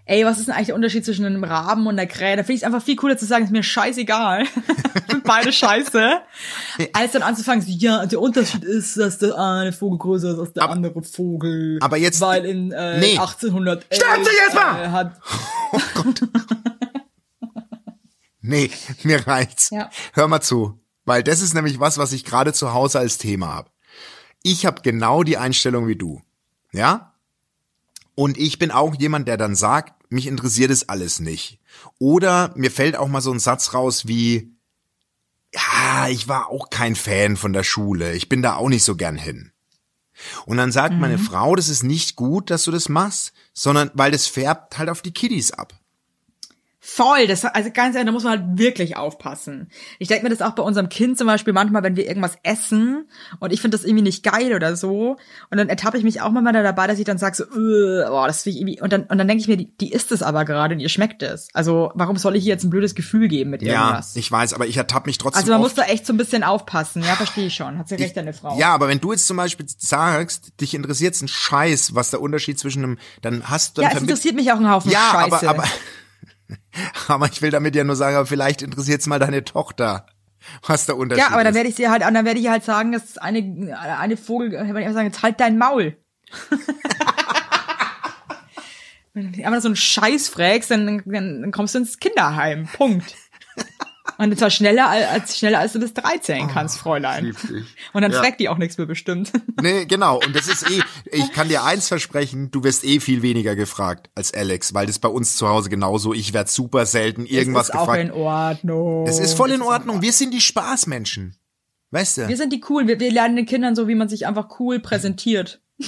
ey, 0.06 0.26
was 0.26 0.40
ist 0.40 0.48
denn 0.48 0.56
eigentlich 0.56 0.68
der 0.68 0.76
Unterschied 0.76 1.06
zwischen 1.06 1.26
einem 1.26 1.44
Raben 1.44 1.88
und 1.88 1.98
einer 1.98 2.08
Krähe? 2.08 2.36
Da 2.36 2.44
finde 2.44 2.54
ich 2.54 2.62
es 2.62 2.64
einfach 2.66 2.84
viel 2.84 2.96
cooler 2.96 3.18
zu 3.18 3.26
sagen, 3.26 3.46
ist 3.46 3.52
mir 3.52 3.64
scheißegal. 3.64 4.46
Sind 5.10 5.24
beide 5.24 5.52
scheiße. 5.54 6.22
Als 6.94 7.12
dann 7.14 7.22
anzufangen, 7.24 7.62
so, 7.62 7.72
ja, 7.72 8.06
der 8.06 8.20
Unterschied 8.22 8.64
ist, 8.64 8.98
dass 8.98 9.18
der 9.20 9.38
eine 9.38 9.72
Vogel 9.74 10.00
größer 10.00 10.32
ist 10.34 10.40
als 10.40 10.54
der 10.54 10.64
Aber- 10.64 10.74
andere 10.74 11.02
Vogel. 11.04 11.80
aber 11.82 11.98
jetzt- 11.98 12.20
Weil 12.22 12.46
in 12.46 12.72
äh, 12.72 13.00
Nee. 13.00 13.18
1811 13.18 13.86
Sterben 13.92 14.24
Sie 14.24 14.30
jetzt 14.46 14.56
mal! 14.56 14.84
Äh, 14.84 14.90
hat 14.90 15.20
Nee, 18.42 18.70
mir 19.04 19.26
reicht's. 19.26 19.70
Ja. 19.70 19.90
Hör 20.14 20.28
mal 20.28 20.42
zu, 20.42 20.78
weil 21.06 21.24
das 21.24 21.42
ist 21.42 21.54
nämlich 21.54 21.80
was, 21.80 21.98
was 21.98 22.12
ich 22.12 22.26
gerade 22.26 22.52
zu 22.54 22.74
Hause 22.74 23.00
als 23.00 23.18
Thema 23.18 23.48
habe. 23.54 23.70
Ich 24.42 24.66
habe 24.66 24.82
genau 24.82 25.24
die 25.24 25.38
Einstellung 25.38 25.88
wie 25.88 25.96
du. 25.96 26.22
Ja? 26.74 27.13
Und 28.16 28.38
ich 28.38 28.60
bin 28.60 28.72
auch 28.72 28.96
jemand, 28.96 29.28
der 29.28 29.38
dann 29.38 29.56
sagt, 29.56 30.12
mich 30.12 30.28
interessiert 30.28 30.72
es 30.72 30.90
alles 30.90 31.20
nicht. 31.20 31.60
Oder 31.98 32.54
mir 32.56 32.72
fällt 32.72 32.96
auch 32.96 33.08
mal 33.08 33.22
so 33.22 33.32
ein 33.32 33.40
Satz 33.40 33.74
raus 33.74 34.08
wie, 34.08 34.54
ja, 35.54 36.08
ich 36.10 36.28
war 36.28 36.50
auch 36.50 36.70
kein 36.70 36.96
Fan 36.96 37.38
von 37.38 37.54
der 37.54 37.64
Schule. 37.64 38.14
Ich 38.14 38.30
bin 38.30 38.42
da 38.42 38.56
auch 38.56 38.70
nicht 38.70 38.84
so 38.84 38.96
gern 38.96 39.18
hin. 39.18 39.52
Und 40.46 40.58
dann 40.58 40.72
sagt 40.72 40.96
meine 40.96 41.18
Frau, 41.18 41.56
das 41.56 41.70
ist 41.70 41.84
nicht 41.84 42.16
gut, 42.16 42.50
dass 42.50 42.64
du 42.64 42.72
das 42.72 42.88
machst, 42.88 43.34
sondern 43.54 43.92
weil 43.94 44.12
das 44.12 44.28
färbt 44.28 44.78
halt 44.78 44.90
auf 44.90 45.02
die 45.02 45.14
Kiddies 45.14 45.52
ab. 45.52 45.74
Voll, 46.86 47.28
das, 47.28 47.46
also 47.46 47.70
ganz 47.74 47.96
ehrlich, 47.96 48.08
da 48.08 48.12
muss 48.12 48.26
man 48.26 48.40
halt 48.40 48.60
wirklich 48.60 48.98
aufpassen. 48.98 49.70
Ich 50.00 50.10
denke 50.10 50.26
mir 50.26 50.30
das 50.30 50.42
auch 50.42 50.52
bei 50.52 50.64
unserem 50.64 50.90
Kind 50.90 51.18
zum 51.18 51.28
Beispiel 51.28 51.54
manchmal, 51.54 51.82
wenn 51.82 51.96
wir 51.96 52.06
irgendwas 52.06 52.38
essen 52.44 53.08
und 53.40 53.54
ich 53.54 53.62
finde 53.62 53.78
das 53.78 53.86
irgendwie 53.86 54.04
nicht 54.04 54.22
geil 54.22 54.54
oder 54.54 54.76
so 54.76 55.16
und 55.50 55.58
dann 55.58 55.70
ertappe 55.70 55.98
ich 55.98 56.04
mich 56.04 56.20
auch 56.20 56.32
mal 56.32 56.44
dabei, 56.52 56.88
dass 56.88 57.00
ich 57.00 57.06
dann 57.06 57.18
sage 57.18 57.38
so, 57.38 57.46
äh, 57.46 58.06
boah, 58.10 58.28
das 58.28 58.44
finde 58.44 58.58
ich 58.58 58.62
irgendwie 58.62 58.82
und 58.82 58.92
dann 58.92 59.04
und 59.04 59.18
dann 59.18 59.30
denke 59.30 59.40
ich 59.40 59.48
mir, 59.48 59.56
die, 59.56 59.72
die 59.78 59.94
isst 59.94 60.12
es 60.12 60.22
aber 60.22 60.44
gerade 60.44 60.76
und 60.76 60.82
ihr 60.82 60.90
schmeckt 60.90 61.24
es. 61.24 61.48
Also 61.54 61.90
warum 61.96 62.18
soll 62.18 62.36
ich 62.36 62.44
ihr 62.44 62.50
jetzt 62.50 62.66
ein 62.66 62.70
blödes 62.70 62.96
Gefühl 62.96 63.30
geben 63.30 63.52
mit 63.52 63.62
Ja, 63.62 63.86
irgendwas? 63.86 64.18
ich 64.18 64.30
weiß, 64.30 64.54
aber 64.54 64.68
ich 64.68 64.76
ertappe 64.76 65.08
mich 65.08 65.18
trotzdem 65.18 65.40
also 65.40 65.54
man 65.54 65.62
muss 65.62 65.76
da 65.76 65.84
echt 65.84 66.06
so 66.06 66.12
ein 66.12 66.18
bisschen 66.18 66.44
aufpassen. 66.44 67.02
Ja, 67.02 67.16
verstehe 67.16 67.48
ich 67.48 67.56
schon. 67.56 67.78
Hat 67.78 67.88
sie 67.88 67.96
recht, 67.96 68.18
deine 68.18 68.34
Frau. 68.34 68.60
Ja, 68.60 68.74
aber 68.74 68.90
wenn 68.90 69.00
du 69.00 69.14
jetzt 69.14 69.26
zum 69.26 69.38
Beispiel 69.38 69.66
sagst, 69.70 70.60
dich 70.60 70.74
interessiert 70.74 71.20
ein 71.22 71.30
Scheiß, 71.30 71.96
was 71.96 72.10
der 72.10 72.20
Unterschied 72.20 72.60
zwischen 72.60 72.84
einem, 72.84 72.98
dann 73.22 73.50
hast 73.50 73.78
du 73.78 73.84
ja 73.84 73.90
es 73.94 74.02
interessiert 74.02 74.36
mich 74.36 74.52
auch 74.52 74.60
ein 74.60 74.70
Haufen 74.70 74.92
ja, 74.92 75.12
Scheiße. 75.14 75.50
aber, 75.50 75.64
aber, 75.64 75.64
aber 77.08 77.28
ich 77.28 77.42
will 77.42 77.52
damit 77.52 77.76
ja 77.76 77.84
nur 77.84 77.96
sagen, 77.96 78.16
aber 78.16 78.26
vielleicht 78.26 78.62
interessiert's 78.62 79.08
mal 79.08 79.20
deine 79.20 79.44
Tochter, 79.44 80.06
was 80.66 80.86
der 80.86 80.98
Unterschied 80.98 81.24
ja, 81.24 81.32
aber 81.32 81.44
dann 81.44 81.52
ist. 81.52 81.56
werde 81.56 81.70
ich 81.70 81.76
sie 81.76 81.90
halt, 81.90 82.02
dann 82.02 82.26
werde 82.26 82.40
ich 82.40 82.50
halt 82.50 82.64
sagen, 82.64 82.92
dass 82.92 83.18
eine 83.18 83.78
eine 83.80 84.18
Vogel, 84.18 84.52
wenn 84.52 84.88
ich 84.88 84.94
sagen, 84.94 85.08
jetzt 85.08 85.24
halt 85.24 85.40
dein 85.40 85.58
Maul. 85.58 85.98
Wenn 89.16 89.32
du 89.32 89.46
einfach 89.46 89.62
so 89.62 89.68
einen 89.68 89.76
Scheiß 89.76 90.28
fragst, 90.30 90.72
dann, 90.72 91.04
dann, 91.06 91.42
dann 91.42 91.52
kommst 91.52 91.76
du 91.76 91.80
ins 91.80 92.00
Kinderheim. 92.00 92.68
Punkt. 92.74 93.14
Und 94.32 94.38
zwar 94.40 94.50
schneller 94.50 94.88
als, 94.90 95.38
schneller 95.38 95.60
als 95.60 95.74
du 95.74 95.80
bis 95.80 95.94
13 95.94 96.48
kannst, 96.48 96.78
Fräulein. 96.78 97.26
lieb 97.26 97.42
dich. 97.42 97.66
Und 97.94 98.02
dann 98.02 98.12
Ja. 98.12 98.20
fragt 98.22 98.40
die 98.40 98.50
auch 98.50 98.58
nichts 98.58 98.78
mehr 98.78 98.88
bestimmt. 98.88 99.32
Nee, 99.62 99.86
genau. 99.86 100.18
Und 100.26 100.36
das 100.36 100.48
ist 100.48 100.70
eh, 100.70 100.82
ich 101.12 101.32
kann 101.32 101.48
dir 101.48 101.64
eins 101.64 101.88
versprechen, 101.88 102.52
du 102.52 102.64
wirst 102.64 102.84
eh 102.84 103.00
viel 103.00 103.22
weniger 103.22 103.56
gefragt 103.56 104.10
als 104.16 104.34
Alex, 104.34 104.74
weil 104.74 104.88
das 104.88 105.00
bei 105.00 105.08
uns 105.10 105.36
zu 105.38 105.48
Hause 105.48 105.70
genauso, 105.70 106.14
ich 106.14 106.34
werd 106.34 106.50
super 106.50 106.86
selten 106.86 107.26
irgendwas 107.26 107.70
ist 107.70 107.76
auch 107.76 107.86
gefragt. 107.88 108.04
in 108.04 108.12
Ordnung. 108.12 109.08
Es 109.08 109.20
ist 109.20 109.36
voll 109.36 109.52
in 109.52 109.62
Es 109.62 109.68
Ordnung. 109.68 110.02
Wir 110.02 110.12
sind 110.12 110.34
die 110.34 110.42
Spaßmenschen. 110.42 111.38
Weißt 111.92 112.18
du? 112.18 112.28
Wir 112.28 112.38
sind 112.38 112.52
die 112.52 112.64
cool. 112.70 112.88
Wir, 112.88 113.00
wir 113.00 113.12
lernen 113.12 113.36
den 113.36 113.46
Kindern 113.46 113.76
so, 113.76 113.88
wie 113.88 113.96
man 113.96 114.10
sich 114.10 114.26
einfach 114.28 114.60
cool 114.60 114.80
präsentiert. 114.80 115.62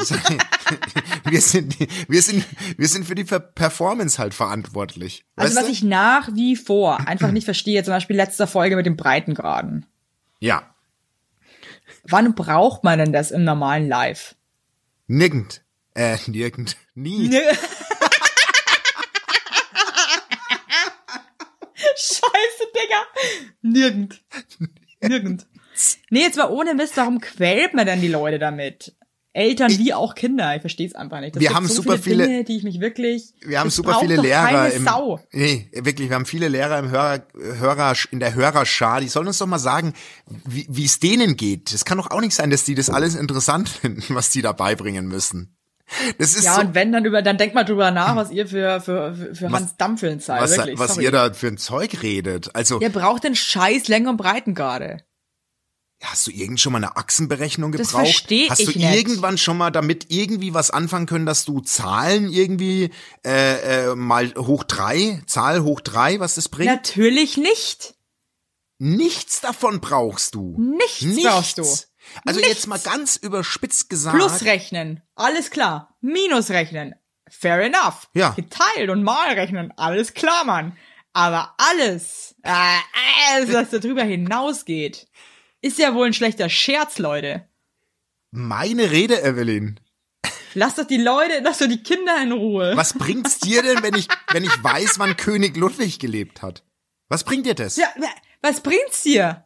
wir 1.28 1.40
sind, 1.40 1.76
wir 2.08 2.22
sind, 2.22 2.44
wir 2.76 2.88
sind 2.88 3.04
für 3.06 3.14
die 3.14 3.24
Per- 3.24 3.40
Performance 3.40 4.18
halt 4.18 4.34
verantwortlich. 4.34 5.24
Also 5.36 5.56
was 5.56 5.66
du? 5.66 5.70
ich 5.72 5.82
nach 5.82 6.28
wie 6.34 6.56
vor 6.56 7.06
einfach 7.06 7.30
nicht 7.32 7.44
verstehe, 7.44 7.82
zum 7.84 7.92
Beispiel 7.94 8.16
letzter 8.16 8.46
Folge 8.46 8.76
mit 8.76 8.86
dem 8.86 8.96
Breitengraden. 8.96 9.86
ja, 10.40 10.62
Wann 12.04 12.34
braucht 12.34 12.82
man 12.82 12.98
denn 12.98 13.12
das 13.12 13.30
im 13.30 13.44
normalen 13.44 13.86
Live? 13.88 14.34
nirgend, 15.06 15.62
äh, 15.94 16.16
nirgend, 16.28 16.76
nie. 16.94 17.30
Scheiße, 21.96 22.64
Digga. 22.74 23.02
Nirgend. 23.62 24.22
Nirgend. 25.00 25.46
Nee, 26.10 26.20
jetzt 26.22 26.36
mal 26.36 26.50
ohne 26.50 26.74
Mist, 26.74 26.96
warum 26.96 27.20
quält 27.20 27.74
man 27.74 27.86
denn 27.86 28.00
die 28.00 28.08
Leute 28.08 28.38
damit? 28.38 28.94
Eltern 29.32 29.70
wie 29.78 29.94
auch 29.94 30.14
Kinder, 30.16 30.56
ich 30.56 30.60
verstehe 30.60 30.86
es 30.88 30.94
einfach 30.94 31.20
nicht. 31.20 31.36
Das 31.36 31.40
Wir 31.40 31.48
gibt 31.48 31.56
haben 31.56 31.68
so 31.68 31.74
super 31.74 31.98
viele, 31.98 32.24
viele- 32.24 32.26
Dinge, 32.26 32.44
die 32.44 32.56
ich 32.56 32.62
mich 32.64 32.80
wirklich. 32.80 33.32
Wir 33.42 33.60
haben 33.60 33.70
super 33.70 33.98
viele 34.00 34.16
Lehrer 34.16 34.72
im, 34.72 34.84
Sau. 34.84 35.20
nee, 35.30 35.70
wirklich, 35.72 36.08
wir 36.08 36.16
haben 36.16 36.26
viele 36.26 36.48
Lehrer 36.48 36.78
im 36.80 36.90
Hörer, 36.90 37.22
Hörer, 37.34 37.94
in 38.10 38.18
der 38.18 38.34
Hörerschar, 38.34 39.00
die 39.00 39.08
sollen 39.08 39.28
uns 39.28 39.38
doch 39.38 39.46
mal 39.46 39.58
sagen, 39.60 39.94
wie 40.46 40.84
es 40.84 40.98
denen 40.98 41.36
geht. 41.36 41.72
Es 41.72 41.84
kann 41.84 41.98
doch 41.98 42.10
auch 42.10 42.20
nicht 42.20 42.34
sein, 42.34 42.50
dass 42.50 42.64
die 42.64 42.74
das 42.74 42.90
alles 42.90 43.14
interessant 43.14 43.68
finden, 43.80 44.02
was 44.14 44.30
die 44.30 44.42
da 44.42 44.50
beibringen 44.52 45.06
müssen. 45.06 45.56
Das 46.18 46.34
ist 46.36 46.44
Ja, 46.44 46.54
so, 46.54 46.60
und 46.60 46.74
wenn 46.74 46.92
dann 46.92 47.04
über, 47.04 47.20
dann 47.20 47.36
denkt 47.36 47.54
mal 47.54 47.64
drüber 47.64 47.90
nach, 47.90 48.14
was 48.14 48.30
ihr 48.30 48.46
für, 48.46 48.80
für, 48.80 49.34
für, 49.34 49.50
Hans 49.50 49.76
Dampfeln 49.76 50.20
seid, 50.20 50.40
was, 50.40 50.56
wirklich. 50.56 50.78
was 50.78 50.94
sorry. 50.94 51.04
ihr 51.04 51.10
da 51.10 51.32
für 51.32 51.48
ein 51.48 51.56
Zeug 51.58 52.02
redet. 52.02 52.54
Also, 52.54 52.80
Ihr 52.80 52.90
braucht 52.90 53.24
den 53.24 53.34
Scheiß 53.34 53.88
Länge 53.88 54.08
und 54.08 54.16
Breitengrade. 54.16 54.98
Hast 56.02 56.26
du 56.26 56.30
irgend 56.30 56.58
schon 56.60 56.72
mal 56.72 56.78
eine 56.78 56.96
Achsenberechnung 56.96 57.72
Das 57.72 57.88
gebraucht? 57.88 58.06
versteh 58.06 58.48
Hast 58.48 58.60
du 58.66 58.70
ich 58.70 58.76
nicht. 58.76 58.94
irgendwann 58.94 59.36
schon 59.36 59.58
mal 59.58 59.70
damit 59.70 60.06
irgendwie 60.08 60.54
was 60.54 60.70
anfangen 60.70 61.06
können, 61.06 61.26
dass 61.26 61.44
du 61.44 61.60
Zahlen 61.60 62.30
irgendwie 62.32 62.90
äh, 63.24 63.90
äh, 63.90 63.94
mal 63.94 64.32
hoch 64.36 64.64
drei, 64.64 65.22
Zahl 65.26 65.62
hoch 65.62 65.80
drei, 65.80 66.18
was 66.18 66.36
das 66.36 66.48
bringt? 66.48 66.70
Natürlich 66.70 67.36
nicht. 67.36 67.94
Nichts 68.78 69.40
davon 69.42 69.80
brauchst 69.80 70.34
du. 70.34 70.56
Nichts 70.58 71.22
brauchst 71.22 71.58
du. 71.58 71.62
Also 72.24 72.40
Nichts. 72.40 72.48
jetzt 72.48 72.66
mal 72.66 72.78
ganz 72.78 73.16
überspitzt 73.16 73.90
gesagt. 73.90 74.16
Plus 74.16 74.42
rechnen, 74.44 75.02
alles 75.14 75.50
klar. 75.50 75.94
Minus 76.00 76.48
rechnen, 76.50 76.94
fair 77.28 77.60
enough. 77.60 78.08
Ja. 78.14 78.30
Geteilt 78.30 78.88
und 78.88 79.02
mal 79.02 79.34
rechnen, 79.34 79.72
alles 79.76 80.14
klar, 80.14 80.44
Mann. 80.44 80.76
Aber 81.12 81.54
alles, 81.58 82.34
äh, 82.42 82.78
alles, 83.34 83.52
was 83.52 83.68
da 83.70 83.78
drüber 83.78 84.02
hinausgeht, 84.02 85.08
ist 85.60 85.78
ja 85.78 85.94
wohl 85.94 86.06
ein 86.06 86.12
schlechter 86.12 86.48
Scherz, 86.48 86.98
Leute. 86.98 87.48
Meine 88.30 88.90
Rede, 88.90 89.22
Evelyn. 89.22 89.80
Lasst 90.54 90.78
doch 90.78 90.86
die 90.86 90.96
Leute, 90.96 91.40
lasst 91.42 91.60
doch 91.60 91.68
die 91.68 91.82
Kinder 91.82 92.20
in 92.22 92.32
Ruhe. 92.32 92.72
Was 92.76 92.94
bringt's 92.94 93.38
dir 93.38 93.62
denn, 93.62 93.82
wenn 93.82 93.94
ich, 93.94 94.08
wenn 94.32 94.42
ich 94.44 94.62
weiß, 94.62 94.98
wann 94.98 95.16
König 95.16 95.56
Ludwig 95.56 95.98
gelebt 96.00 96.42
hat? 96.42 96.64
Was 97.08 97.24
bringt 97.24 97.46
dir 97.46 97.54
das? 97.54 97.76
Ja, 97.76 97.88
was 98.42 98.60
bringt's 98.60 99.02
dir? 99.02 99.44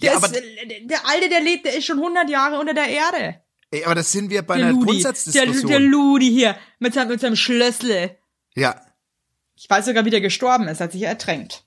Der, 0.00 0.12
Ja, 0.12 0.18
ist, 0.18 0.24
aber- 0.24 0.36
äh, 0.36 0.86
der 0.86 1.06
Alte, 1.06 1.28
der 1.28 1.40
lebt, 1.40 1.66
der 1.66 1.74
ist 1.76 1.84
schon 1.84 1.98
100 1.98 2.30
Jahre 2.30 2.58
unter 2.58 2.72
der 2.74 2.86
Erde. 2.88 3.42
Ey, 3.70 3.84
aber 3.84 3.94
das 3.94 4.10
sind 4.10 4.30
wir 4.30 4.42
bei 4.42 4.56
Der 4.56 4.66
einer 4.66 4.72
Ludi, 4.74 4.84
der, 4.86 4.92
Grundsatzdiskussion. 4.94 5.70
der 5.70 5.80
Ludi 5.80 6.28
hier, 6.30 6.56
mit 6.78 6.94
seinem, 6.94 7.08
mit 7.08 7.20
seinem 7.20 7.36
Schlössle. 7.36 8.18
ja, 8.54 8.80
Ich 9.54 9.68
weiß 9.68 9.84
sogar, 9.84 10.04
wie 10.06 10.10
der 10.10 10.22
gestorben 10.22 10.66
ist, 10.68 10.80
hat 10.80 10.92
sich 10.92 11.02
ertränkt. 11.02 11.64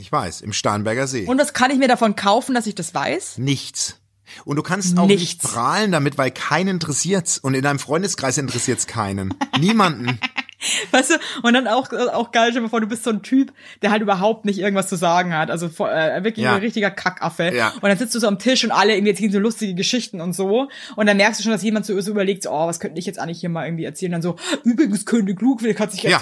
Ich 0.00 0.10
weiß, 0.10 0.40
im 0.40 0.52
Starnberger 0.52 1.06
See. 1.06 1.26
Und 1.26 1.38
was 1.38 1.52
kann 1.52 1.70
ich 1.70 1.78
mir 1.78 1.88
davon 1.88 2.16
kaufen, 2.16 2.54
dass 2.54 2.66
ich 2.66 2.74
das 2.74 2.94
weiß? 2.94 3.38
Nichts. 3.38 3.96
Und 4.44 4.56
du 4.56 4.62
kannst 4.62 4.96
auch 4.98 5.06
nicht 5.06 5.18
Nichts. 5.20 5.42
prahlen 5.52 5.90
damit, 5.92 6.16
weil 6.16 6.30
keinen 6.30 6.68
interessiert's. 6.68 7.36
Und 7.38 7.54
in 7.54 7.62
deinem 7.62 7.78
Freundeskreis 7.80 8.38
interessiert's 8.38 8.86
keinen. 8.86 9.34
Niemanden. 9.58 10.18
Weißt 10.90 11.10
du, 11.10 11.14
und 11.42 11.54
dann 11.54 11.66
auch, 11.66 11.90
auch 11.92 12.32
geil, 12.32 12.50
stell 12.50 12.62
dir 12.62 12.68
vor, 12.68 12.82
du 12.82 12.86
bist 12.86 13.02
so 13.02 13.10
ein 13.10 13.22
Typ, 13.22 13.50
der 13.80 13.90
halt 13.90 14.02
überhaupt 14.02 14.44
nicht 14.44 14.58
irgendwas 14.58 14.88
zu 14.88 14.96
sagen 14.96 15.32
hat. 15.34 15.50
Also 15.50 15.66
äh, 15.84 16.22
wirklich 16.22 16.44
Ja. 16.44 16.54
ein 16.54 16.60
richtiger 16.60 16.90
Kackaffe. 16.90 17.50
Ja. 17.54 17.68
Und 17.76 17.82
dann 17.84 17.96
sitzt 17.96 18.14
du 18.14 18.20
so 18.20 18.28
am 18.28 18.38
Tisch 18.38 18.62
und 18.62 18.70
alle 18.70 18.92
irgendwie 18.94 19.10
erzählen 19.10 19.32
so 19.32 19.38
lustige 19.38 19.74
Geschichten 19.74 20.20
und 20.20 20.34
so. 20.34 20.68
Und 20.96 21.06
dann 21.06 21.16
merkst 21.16 21.40
du 21.40 21.44
schon, 21.44 21.52
dass 21.52 21.62
jemand 21.62 21.86
so, 21.86 21.98
so 22.00 22.10
überlegt, 22.10 22.42
so, 22.42 22.50
oh, 22.50 22.66
was 22.66 22.78
könnte 22.78 22.98
ich 22.98 23.06
jetzt 23.06 23.18
eigentlich 23.18 23.40
hier 23.40 23.48
mal 23.48 23.64
irgendwie 23.66 23.84
erzählen? 23.84 24.12
Dann 24.12 24.22
so, 24.22 24.36
übrigens 24.64 25.06
König 25.06 25.40
Ludwig 25.40 25.80
hat 25.80 25.92
sich 25.92 26.02
Ja. 26.02 26.18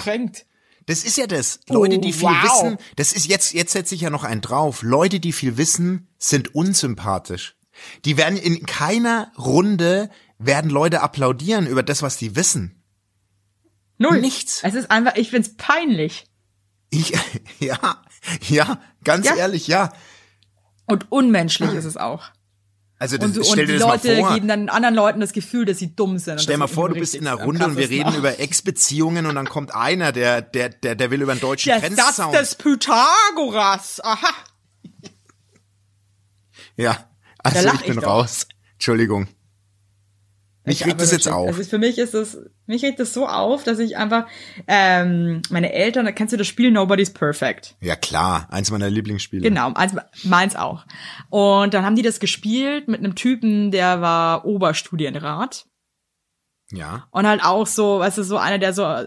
Das 0.89 1.03
ist 1.03 1.17
ja 1.17 1.27
das. 1.27 1.59
Leute, 1.69 1.99
die 1.99 2.11
viel 2.13 2.27
Oh, 2.27 2.31
wow. 2.31 2.43
wissen, 2.63 2.77
das 2.95 3.13
ist 3.13 3.27
jetzt, 3.27 3.53
jetzt 3.53 3.73
setze 3.73 3.93
ich 3.93 4.01
ja 4.01 4.09
noch 4.09 4.23
einen 4.23 4.41
drauf. 4.41 4.81
Leute, 4.81 5.19
die 5.19 5.33
viel 5.33 5.55
wissen, 5.57 6.07
sind 6.17 6.55
unsympathisch. 6.55 7.55
Die 8.05 8.17
werden 8.17 8.37
in 8.37 8.65
keiner 8.65 9.31
Runde 9.37 10.09
werden 10.39 10.71
Leute 10.71 11.01
applaudieren 11.01 11.67
über 11.67 11.83
das, 11.83 12.01
was 12.01 12.17
die 12.17 12.35
wissen. 12.35 12.81
Null. 13.99 14.19
Nichts. 14.19 14.61
Es 14.63 14.73
ist 14.73 14.89
einfach, 14.89 15.15
ich 15.15 15.29
find's 15.29 15.55
peinlich. 15.57 16.25
Ich, 16.89 17.13
ja, 17.59 17.77
ja, 18.47 18.81
ganz 19.03 19.25
Ja. 19.27 19.35
ehrlich, 19.35 19.67
ja. 19.67 19.93
Und 20.87 21.11
unmenschlich 21.11 21.73
ist 21.73 21.85
es 21.85 21.97
auch. 21.97 22.31
Also 23.01 23.17
das, 23.17 23.27
Und, 23.29 23.33
so, 23.35 23.43
stell 23.43 23.51
und 23.51 23.57
dir 23.59 23.73
die 23.73 23.79
das 23.79 23.87
Leute 23.87 24.07
mal 24.21 24.27
vor. 24.27 24.35
geben 24.35 24.47
dann 24.49 24.67
anderen 24.67 24.93
Leuten 24.93 25.19
das 25.21 25.31
Gefühl, 25.31 25.63
dass 25.63 25.77
sie 25.79 25.95
dumm 25.95 26.17
sind. 26.17 26.41
Stell 26.41 26.57
mal 26.57 26.67
vor, 26.67 26.89
du 26.89 26.95
bist 26.95 27.15
in 27.15 27.25
einer 27.25 27.41
Runde 27.41 27.65
und 27.65 27.77
wir 27.77 27.89
reden 27.89 28.13
über 28.13 28.39
Ex-Beziehungen 28.39 29.25
und 29.25 29.35
dann 29.35 29.47
kommt 29.47 29.73
einer, 29.73 30.11
der, 30.11 30.41
der, 30.41 30.67
der, 30.67 30.95
der 30.95 31.09
will 31.09 31.21
über 31.21 31.33
den 31.33 31.39
deutschen 31.39 31.69
Der 31.69 31.79
Grenzzaun. 31.79 32.33
des 32.33 32.55
Pythagoras. 32.55 34.01
Aha. 34.03 34.33
Ja, 36.75 37.09
also 37.39 37.69
ich 37.73 37.81
bin 37.85 37.99
ich 37.99 38.05
raus. 38.05 38.47
Entschuldigung. 38.73 39.27
Mich 40.69 40.81
Ich 40.81 40.87
regt 40.87 41.01
das 41.01 41.11
jetzt 41.11 41.27
auf. 41.27 41.47
Also 41.47 41.63
für 41.63 41.77
mich 41.77 41.97
ist 41.97 42.13
es, 42.13 42.37
mich 42.65 42.83
regt 42.83 42.99
das 42.99 43.13
so 43.13 43.27
auf, 43.27 43.63
dass 43.63 43.79
ich 43.79 43.97
einfach, 43.97 44.27
ähm, 44.67 45.41
meine 45.49 45.73
Eltern, 45.73 46.13
kennst 46.15 46.33
du 46.33 46.37
das 46.37 46.47
Spiel 46.47 46.71
Nobody's 46.71 47.11
Perfect? 47.11 47.75
Ja 47.81 47.95
klar, 47.95 48.47
eins 48.51 48.71
meiner 48.71 48.89
Lieblingsspiele. 48.89 49.41
Genau, 49.41 49.73
eins, 49.73 49.93
meins 50.23 50.55
auch. 50.55 50.85
Und 51.29 51.73
dann 51.73 51.85
haben 51.85 51.95
die 51.95 52.01
das 52.01 52.19
gespielt 52.19 52.87
mit 52.87 52.99
einem 52.99 53.15
Typen, 53.15 53.71
der 53.71 54.01
war 54.01 54.45
Oberstudienrat. 54.45 55.65
Ja. 56.71 57.07
Und 57.09 57.25
halt 57.25 57.43
auch 57.43 57.65
so, 57.65 57.99
weißt 57.99 58.19
du, 58.19 58.23
so 58.23 58.37
einer, 58.37 58.59
der 58.59 58.73
so 58.73 58.83
äh, 58.83 59.05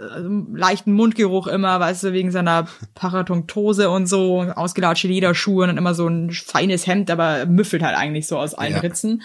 leichten 0.53 0.93
Mundgeruch 0.93 1.47
immer, 1.47 1.79
weißt 1.79 2.03
du, 2.05 2.13
wegen 2.13 2.33
seiner 2.33 2.67
Paratontose 2.95 3.89
und 3.89 4.07
so, 4.07 4.41
ausgelatschte 4.41 5.07
Lederschuhe 5.07 5.69
und 5.69 5.79
immer 5.79 5.95
so 5.95 6.09
ein 6.09 6.33
feines 6.33 6.89
Hemd, 6.89 7.09
aber 7.11 7.47
müffelt 7.47 7.85
halt 7.85 7.97
eigentlich 7.97 8.27
so 8.27 8.37
aus 8.37 8.55
allen 8.55 8.73
Ja. 8.73 8.81
Ritzen. 8.81 9.23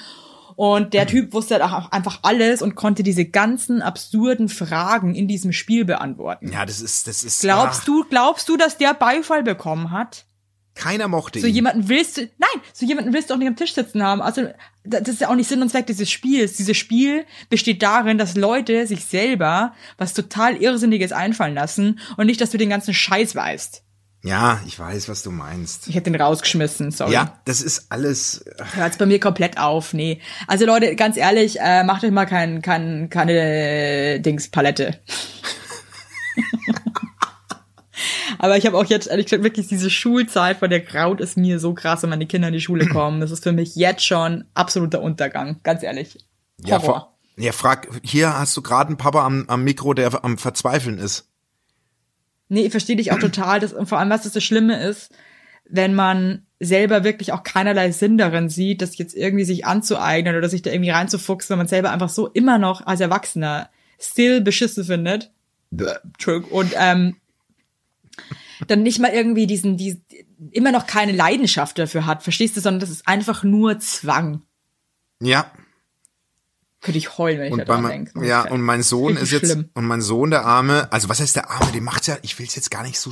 Und 0.57 0.95
der 0.95 1.05
Typ 1.05 1.33
wusste 1.33 1.53
halt 1.53 1.63
auch 1.63 1.91
einfach 1.91 2.21
alles 2.23 2.63
und 2.63 2.73
konnte 2.73 3.03
diese 3.03 3.25
ganzen 3.25 3.83
absurden 3.83 4.49
Fragen 4.49 5.13
in 5.13 5.27
diesem 5.27 5.53
Spiel 5.53 5.85
beantworten. 5.85 6.51
Ja, 6.51 6.65
das 6.65 6.81
ist, 6.81 7.05
das 7.05 7.23
ist. 7.23 7.41
Glaubst 7.41 7.81
ah, 7.83 7.85
du, 7.85 8.03
glaubst 8.09 8.49
du, 8.49 8.57
dass 8.57 8.75
der 8.75 8.95
Beifall 8.95 9.43
bekommen 9.43 9.91
hat? 9.91 10.25
Keiner 10.73 11.07
mochte 11.07 11.39
So 11.39 11.45
ihn. 11.45 11.53
jemanden 11.53 11.89
willst 11.89 12.17
du, 12.17 12.21
nein, 12.39 12.61
so 12.73 12.87
jemanden 12.87 13.13
willst 13.13 13.29
du 13.29 13.35
auch 13.35 13.37
nicht 13.37 13.47
am 13.47 13.55
Tisch 13.55 13.75
sitzen 13.75 14.01
haben. 14.01 14.19
Also, 14.19 14.47
das 14.83 15.07
ist 15.07 15.21
ja 15.21 15.29
auch 15.29 15.35
nicht 15.35 15.47
Sinn 15.47 15.61
und 15.61 15.69
Zweck 15.69 15.85
dieses 15.85 16.09
Spiels. 16.09 16.53
Dieses 16.53 16.75
Spiel 16.75 17.25
besteht 17.49 17.83
darin, 17.83 18.17
dass 18.17 18.35
Leute 18.35 18.87
sich 18.87 19.05
selber 19.05 19.75
was 19.99 20.15
total 20.15 20.55
Irrsinniges 20.55 21.11
einfallen 21.11 21.53
lassen 21.53 21.99
und 22.17 22.25
nicht, 22.25 22.41
dass 22.41 22.49
du 22.49 22.57
den 22.57 22.69
ganzen 22.69 22.95
Scheiß 22.95 23.35
weißt. 23.35 23.83
Ja, 24.23 24.59
ich 24.65 24.77
weiß, 24.77 25.09
was 25.09 25.23
du 25.23 25.31
meinst. 25.31 25.87
Ich 25.87 25.95
hätte 25.95 26.11
den 26.11 26.19
rausgeschmissen, 26.19 26.91
sorry. 26.91 27.13
Ja, 27.13 27.39
das 27.45 27.61
ist 27.61 27.91
alles. 27.91 28.43
Hört's 28.73 28.97
bei 28.97 29.05
mir 29.05 29.19
komplett 29.19 29.57
auf, 29.57 29.93
nee. 29.93 30.19
Also 30.47 30.65
Leute, 30.65 30.95
ganz 30.95 31.17
ehrlich, 31.17 31.59
äh, 31.59 31.83
macht 31.83 32.03
euch 32.03 32.11
mal 32.11 32.25
kein, 32.25 32.61
kein, 32.61 33.09
keine 33.09 34.19
Dingspalette. 34.19 34.99
Aber 38.39 38.57
ich 38.57 38.65
habe 38.65 38.77
auch 38.77 38.85
jetzt 38.85 39.07
ehrlich 39.07 39.25
gesagt 39.27 39.43
wirklich 39.43 39.67
diese 39.67 39.89
Schulzeit, 39.89 40.57
von 40.57 40.69
der 40.69 40.81
graut 40.81 41.21
es 41.21 41.35
mir 41.35 41.59
so 41.59 41.73
krass, 41.73 42.03
wenn 42.03 42.09
meine 42.09 42.27
Kinder 42.27 42.49
in 42.49 42.53
die 42.53 42.61
Schule 42.61 42.87
kommen. 42.87 43.19
Das 43.21 43.31
ist 43.31 43.43
für 43.43 43.51
mich 43.51 43.75
jetzt 43.75 44.05
schon 44.05 44.45
absoluter 44.53 45.01
Untergang, 45.01 45.59
ganz 45.63 45.83
ehrlich. 45.83 46.17
Ja, 46.63 46.81
Horror. 46.81 46.85
vor, 46.85 47.17
ja, 47.37 47.51
frag, 47.51 47.87
hier 48.03 48.37
hast 48.37 48.57
du 48.57 48.61
gerade 48.61 48.89
einen 48.89 48.97
Papa 48.97 49.25
am, 49.25 49.45
am 49.47 49.63
Mikro, 49.63 49.93
der 49.93 50.23
am 50.23 50.37
Verzweifeln 50.37 50.97
ist. 50.97 51.29
Nee, 52.49 52.65
ich 52.65 52.71
verstehe 52.71 52.95
dich 52.95 53.11
auch 53.11 53.19
total. 53.19 53.59
Das, 53.59 53.73
und 53.73 53.87
vor 53.87 53.99
allem, 53.99 54.09
was 54.09 54.23
das, 54.23 54.33
das 54.33 54.43
Schlimme 54.43 54.81
ist, 54.81 55.11
wenn 55.69 55.93
man 55.93 56.45
selber 56.59 57.03
wirklich 57.03 57.33
auch 57.33 57.43
keinerlei 57.43 57.91
Sinn 57.91 58.17
darin 58.17 58.49
sieht, 58.49 58.81
das 58.81 58.97
jetzt 58.97 59.15
irgendwie 59.15 59.43
sich 59.43 59.65
anzueignen 59.65 60.35
oder 60.35 60.49
sich 60.49 60.61
da 60.61 60.71
irgendwie 60.71 60.91
reinzufuchsen, 60.91 61.51
wenn 61.51 61.59
man 61.59 61.67
selber 61.67 61.91
einfach 61.91 62.09
so 62.09 62.27
immer 62.27 62.57
noch 62.57 62.85
als 62.85 63.01
Erwachsener 63.01 63.69
still 63.99 64.41
beschissen 64.41 64.85
findet. 64.85 65.31
Und 66.51 66.73
ähm, 66.77 67.17
dann 68.67 68.83
nicht 68.83 68.99
mal 68.99 69.11
irgendwie 69.11 69.45
diesen, 69.45 69.77
diesen, 69.77 70.03
immer 70.51 70.71
noch 70.71 70.87
keine 70.87 71.11
Leidenschaft 71.11 71.77
dafür 71.77 72.05
hat, 72.05 72.23
verstehst 72.23 72.57
du, 72.57 72.61
sondern 72.61 72.79
das 72.79 72.89
ist 72.89 73.07
einfach 73.07 73.43
nur 73.43 73.79
Zwang. 73.79 74.41
Ja. 75.21 75.51
Könnte 76.81 76.99
ich 76.99 77.17
heulen, 77.17 77.39
wenn 77.39 77.59
ich 77.59 77.65
daran 77.65 77.81
mein, 77.83 78.05
denke. 78.05 78.25
ja, 78.25 78.47
und 78.49 78.61
mein 78.61 78.83
Sohn 78.83 79.17
ist 79.17 79.31
jetzt, 79.31 79.51
schlimm. 79.51 79.69
und 79.73 79.85
mein 79.85 80.01
Sohn, 80.01 80.29
der 80.29 80.45
Arme, 80.45 80.91
also 80.91 81.09
was 81.09 81.19
heißt 81.19 81.35
der 81.35 81.49
Arme, 81.49 81.71
dem 81.71 81.83
macht's 81.83 82.05
ja, 82.07 82.17
ich 82.21 82.37
will's 82.37 82.55
jetzt 82.55 82.69
gar 82.69 82.83
nicht 82.83 82.99
so, 82.99 83.11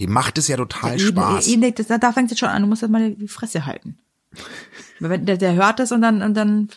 dem 0.00 0.10
macht 0.12 0.36
es 0.36 0.48
ja 0.48 0.56
total 0.56 0.98
Spaß. 0.98 1.46
Eben, 1.46 1.62
eben, 1.62 1.74
das, 1.76 1.86
da 1.86 2.12
fängt 2.12 2.26
es 2.26 2.32
jetzt 2.32 2.40
schon 2.40 2.48
an, 2.48 2.62
du 2.62 2.68
musst 2.68 2.82
jetzt 2.82 2.90
mal 2.90 3.12
die 3.14 3.28
Fresse 3.28 3.66
halten. 3.66 3.98
Wenn- 4.98 5.26
Der, 5.26 5.36
der 5.36 5.54
hört 5.54 5.78
das 5.78 5.92
und 5.92 6.02
dann, 6.02 6.22
und 6.22 6.34
dann 6.34 6.68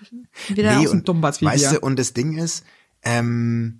wieder 0.49 0.77
Nee, 0.77 0.85
aus 0.85 0.91
dem 0.91 1.03
Dummbatz 1.03 1.41
wie 1.41 1.45
weißt 1.45 1.71
du, 1.73 1.79
und 1.79 1.97
das 1.97 2.13
Ding 2.13 2.37
ist, 2.37 2.63
ähm, 3.01 3.79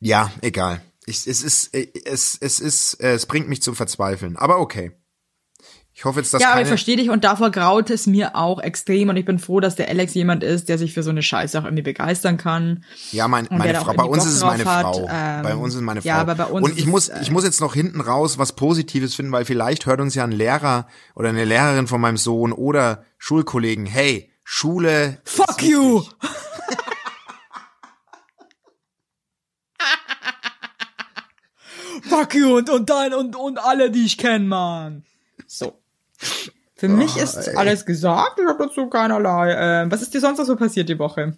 ja, 0.00 0.32
egal. 0.40 0.80
Ich, 1.04 1.26
es 1.26 1.42
ist, 1.42 1.74
äh, 1.74 1.88
es, 2.06 2.38
es 2.40 2.60
ist, 2.60 2.94
äh, 2.94 3.12
es 3.12 3.26
bringt 3.26 3.48
mich 3.48 3.62
zum 3.62 3.74
Verzweifeln. 3.74 4.36
Aber 4.36 4.58
okay. 4.58 4.92
Ich 6.00 6.06
hoffe 6.06 6.20
jetzt, 6.20 6.32
dass 6.32 6.40
ja, 6.40 6.48
aber 6.48 6.54
keine, 6.54 6.62
ich 6.62 6.68
verstehe 6.68 6.96
dich 6.96 7.10
und 7.10 7.24
davor 7.24 7.50
graut 7.50 7.90
es 7.90 8.06
mir 8.06 8.34
auch 8.34 8.58
extrem 8.58 9.10
und 9.10 9.18
ich 9.18 9.26
bin 9.26 9.38
froh, 9.38 9.60
dass 9.60 9.76
der 9.76 9.90
Alex 9.90 10.14
jemand 10.14 10.42
ist, 10.42 10.70
der 10.70 10.78
sich 10.78 10.94
für 10.94 11.02
so 11.02 11.10
eine 11.10 11.22
Scheiße 11.22 11.60
auch 11.60 11.64
irgendwie 11.64 11.82
begeistern 11.82 12.38
kann. 12.38 12.86
Ja, 13.12 13.28
mein, 13.28 13.46
meine 13.50 13.74
Frau. 13.74 13.90
auch 13.90 13.96
Bei 13.96 14.04
uns 14.04 14.24
ist 14.24 14.36
es 14.36 14.42
meine 14.42 14.62
Frau. 14.62 15.06
ähm, 15.12 15.42
bei 15.42 15.54
uns 15.54 15.74
ist 15.74 15.82
meine 15.82 16.00
Frau. 16.00 16.08
ja, 16.08 16.16
aber 16.16 16.36
bei 16.36 16.46
uns 16.46 16.64
Und 16.64 16.70
ist 16.70 16.78
ich 16.78 16.84
es, 16.84 16.90
muss, 16.90 17.08
äh, 17.10 17.18
ich 17.20 17.30
muss 17.30 17.44
jetzt 17.44 17.60
noch 17.60 17.74
hinten 17.74 18.00
raus 18.00 18.38
was 18.38 18.54
Positives 18.54 19.14
finden, 19.14 19.30
weil 19.30 19.44
vielleicht 19.44 19.84
hört 19.84 20.00
uns 20.00 20.14
ja 20.14 20.24
ein 20.24 20.32
Lehrer 20.32 20.86
oder 21.14 21.28
eine 21.28 21.44
Lehrerin 21.44 21.86
von 21.86 22.00
meinem 22.00 22.16
Sohn 22.16 22.52
oder 22.54 23.04
Schulkollegen. 23.18 23.84
Hey, 23.84 24.32
Schule. 24.42 25.18
ist 25.22 25.34
Fuck 25.34 25.62
you! 25.62 26.02
Fuck 32.08 32.34
you 32.34 32.56
und, 32.56 32.70
und 32.70 32.88
dein 32.88 33.12
und, 33.12 33.36
und 33.36 33.58
alle, 33.58 33.90
die 33.90 34.06
ich 34.06 34.16
kenne, 34.16 34.46
Mann. 34.46 35.04
So. 35.46 35.79
Für 36.76 36.88
mich 36.88 37.16
ist 37.18 37.36
alles 37.56 37.84
gesagt. 37.84 38.38
Ich 38.40 38.46
habe 38.48 38.66
dazu 38.66 38.88
keinerlei. 38.88 39.50
Äh, 39.84 39.90
was 39.90 40.00
ist 40.00 40.14
dir 40.14 40.20
sonst 40.20 40.38
noch 40.38 40.46
so 40.46 40.56
passiert 40.56 40.88
die 40.88 40.98
Woche? 40.98 41.36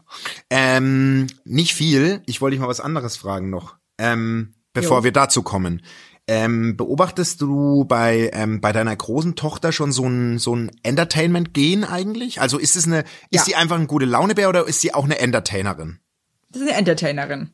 Ähm, 0.51 1.27
nicht 1.45 1.75
viel. 1.75 2.23
Ich 2.27 2.41
wollte 2.41 2.55
dich 2.55 2.61
mal 2.61 2.69
was 2.69 2.81
anderes 2.81 3.17
fragen 3.17 3.51
noch. 3.51 3.75
Ähm, 3.99 4.55
bevor 4.73 4.99
Jo. 4.99 5.05
wir 5.05 5.13
dazu 5.13 5.43
kommen. 5.43 5.83
Ähm, 6.29 6.77
beobachtest 6.77 7.41
du 7.41 7.85
bei, 7.85 8.31
ähm, 8.33 8.61
bei 8.61 8.73
deiner 8.73 8.95
großen 8.95 9.35
Tochter 9.35 9.73
schon 9.73 9.91
so 9.91 10.07
ein, 10.07 10.39
so 10.39 10.55
ein 10.55 10.71
Entertainment-Gen 10.85 11.83
eigentlich? 11.83 12.41
Also 12.41 12.59
ist 12.59 12.77
es 12.77 12.87
eine, 12.87 13.01
ist 13.01 13.07
Ja. 13.33 13.43
sie 13.43 13.55
einfach 13.57 13.77
ein 13.77 13.89
gute 13.89 14.07
Launebär 14.07 14.49
oder 14.49 14.69
ist 14.69 14.81
sie 14.81 14.95
auch 14.95 15.05
eine 15.05 15.19
Entertainerin? 15.19 15.99
Das 16.51 16.63
ist 16.63 16.69
eine 16.69 16.79
Entertainerin. 16.79 17.51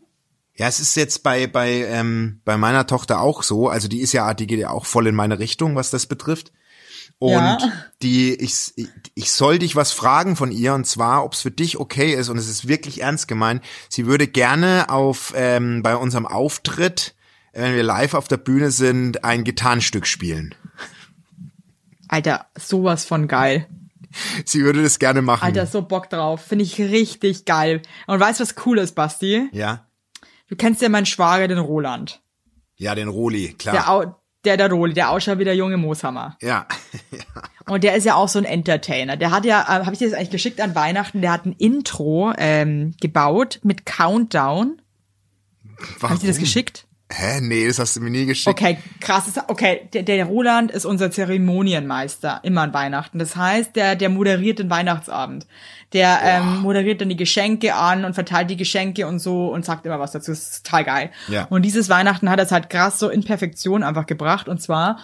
Ja, 0.56 0.66
es 0.68 0.80
ist 0.80 0.94
jetzt 0.96 1.22
bei, 1.22 1.46
bei, 1.46 1.84
ähm, 1.86 2.42
bei 2.44 2.58
meiner 2.58 2.86
Tochter 2.86 3.20
auch 3.22 3.42
so. 3.42 3.68
Also 3.70 3.88
die 3.88 4.00
ist 4.00 4.12
ja, 4.12 4.34
die 4.34 4.46
geht 4.46 4.58
ja 4.58 4.70
auch 4.70 4.84
voll 4.84 5.06
in 5.06 5.14
meine 5.14 5.38
Richtung, 5.38 5.74
was 5.74 5.90
das 5.90 6.06
betrifft. 6.06 6.52
Und 7.20 7.32
Ja. 7.32 7.58
die, 8.02 8.34
ich, 8.34 8.72
ich 9.14 9.32
soll 9.32 9.58
dich 9.58 9.74
was 9.74 9.90
fragen 9.92 10.36
von 10.36 10.52
ihr, 10.52 10.74
und 10.74 10.86
zwar, 10.86 11.24
ob 11.24 11.32
es 11.34 11.40
für 11.40 11.50
dich 11.50 11.76
okay 11.78 12.14
ist, 12.14 12.28
und 12.28 12.38
es 12.38 12.48
ist 12.48 12.68
wirklich 12.68 13.02
ernst 13.02 13.26
gemeint, 13.26 13.62
sie 13.88 14.06
würde 14.06 14.28
gerne 14.28 14.86
auf 14.88 15.32
ähm, 15.36 15.82
bei 15.82 15.96
unserem 15.96 16.26
Auftritt, 16.26 17.14
äh, 17.52 17.62
wenn 17.62 17.74
wir 17.74 17.82
live 17.82 18.14
auf 18.14 18.28
der 18.28 18.36
Bühne 18.36 18.70
sind, 18.70 19.24
ein 19.24 19.42
Gitarrenstück 19.42 20.06
spielen. 20.06 20.54
Alter, 22.08 22.46
sowas 22.56 23.04
von 23.04 23.28
geil. 23.28 23.66
Sie 24.46 24.62
würde 24.64 24.82
das 24.82 24.98
gerne 24.98 25.20
machen. 25.20 25.44
Alter, 25.44 25.66
so 25.66 25.82
Bock 25.82 26.08
drauf. 26.08 26.40
Finde 26.42 26.64
ich 26.64 26.78
richtig 26.78 27.44
geil. 27.44 27.82
Und 28.06 28.18
weißt 28.18 28.40
du, 28.40 28.44
was 28.44 28.54
cool 28.64 28.78
ist, 28.78 28.94
Basti? 28.94 29.48
Ja? 29.52 29.84
Du 30.48 30.56
kennst 30.56 30.80
ja 30.80 30.88
meinen 30.88 31.04
Schwager, 31.04 31.46
den 31.46 31.58
Roland. 31.58 32.22
Ja, 32.76 32.94
den 32.94 33.08
Roli, 33.08 33.52
klar. 33.58 33.74
Der, 33.74 33.88
der, 34.44 34.56
der 34.56 34.70
Roli, 34.70 34.94
der 34.94 35.10
ausschaut 35.10 35.38
wie 35.38 35.44
der 35.44 35.56
junge 35.56 35.76
Mooshammer. 35.76 36.36
ja. 36.42 36.66
Und 37.66 37.84
der 37.84 37.94
ist 37.96 38.04
ja 38.04 38.14
auch 38.14 38.28
so 38.28 38.38
ein 38.38 38.44
Entertainer. 38.44 39.16
Der 39.16 39.30
hat 39.30 39.44
ja, 39.44 39.62
äh, 39.62 39.84
habe 39.84 39.92
ich 39.92 39.98
dir 39.98 40.08
das 40.08 40.16
eigentlich 40.16 40.30
geschickt 40.30 40.60
an 40.60 40.74
Weihnachten, 40.74 41.20
der 41.20 41.32
hat 41.32 41.44
ein 41.46 41.52
Intro 41.52 42.32
ähm, 42.38 42.94
gebaut 43.00 43.60
mit 43.62 43.84
Countdown. 43.84 44.80
Habe 46.02 46.14
ich 46.14 46.20
dir 46.20 46.26
das 46.26 46.36
Warum? 46.36 46.44
geschickt? 46.44 46.87
Hä? 47.10 47.40
Nee, 47.40 47.66
das 47.66 47.78
hast 47.78 47.96
du 47.96 48.00
mir 48.00 48.10
nie 48.10 48.26
geschickt. 48.26 48.48
Okay, 48.48 48.76
krass. 49.00 49.32
Okay, 49.46 49.88
der, 49.94 50.02
der 50.02 50.26
Roland 50.26 50.70
ist 50.70 50.84
unser 50.84 51.10
Zeremonienmeister 51.10 52.40
immer 52.42 52.62
an 52.62 52.74
Weihnachten. 52.74 53.18
Das 53.18 53.34
heißt, 53.34 53.74
der, 53.76 53.96
der 53.96 54.10
moderiert 54.10 54.58
den 54.58 54.68
Weihnachtsabend. 54.68 55.46
Der 55.94 56.20
ähm, 56.22 56.60
moderiert 56.60 57.00
dann 57.00 57.08
die 57.08 57.16
Geschenke 57.16 57.74
an 57.74 58.04
und 58.04 58.12
verteilt 58.12 58.50
die 58.50 58.58
Geschenke 58.58 59.06
und 59.06 59.20
so 59.20 59.48
und 59.48 59.64
sagt 59.64 59.86
immer 59.86 59.98
was 59.98 60.12
dazu. 60.12 60.32
Das 60.32 60.50
ist 60.50 60.66
total 60.66 60.84
geil. 60.84 61.10
Ja. 61.28 61.46
Und 61.48 61.62
dieses 61.62 61.88
Weihnachten 61.88 62.28
hat 62.28 62.38
er 62.38 62.44
es 62.44 62.52
halt 62.52 62.68
krass 62.68 62.98
so 62.98 63.08
in 63.08 63.24
Perfektion 63.24 63.82
einfach 63.82 64.04
gebracht. 64.04 64.46
Und 64.46 64.60
zwar 64.60 64.98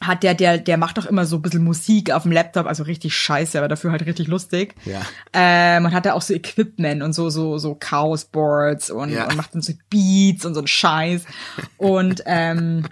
hat 0.00 0.22
der, 0.22 0.34
der, 0.34 0.58
der 0.58 0.76
macht 0.78 0.96
doch 0.98 1.06
immer 1.06 1.26
so 1.26 1.36
ein 1.36 1.42
bisschen 1.42 1.62
Musik 1.62 2.10
auf 2.10 2.22
dem 2.22 2.32
Laptop, 2.32 2.66
also 2.66 2.84
richtig 2.84 3.14
scheiße, 3.14 3.58
aber 3.58 3.68
dafür 3.68 3.90
halt 3.92 4.06
richtig 4.06 4.28
lustig. 4.28 4.74
Ja. 4.86 5.02
Ähm, 5.32 5.84
und 5.84 5.92
hat 5.92 6.06
da 6.06 6.14
auch 6.14 6.22
so 6.22 6.32
Equipment 6.32 7.02
und 7.02 7.12
so, 7.12 7.28
so, 7.28 7.58
so 7.58 7.74
Chaosboards 7.74 8.90
und, 8.90 9.10
Ja. 9.10 9.28
und 9.28 9.36
macht 9.36 9.54
dann 9.54 9.62
so 9.62 9.72
Beats 9.90 10.46
und 10.46 10.54
so 10.54 10.60
ein 10.60 10.66
Scheiß. 10.66 11.24
Und, 11.76 12.22
ähm, 12.26 12.86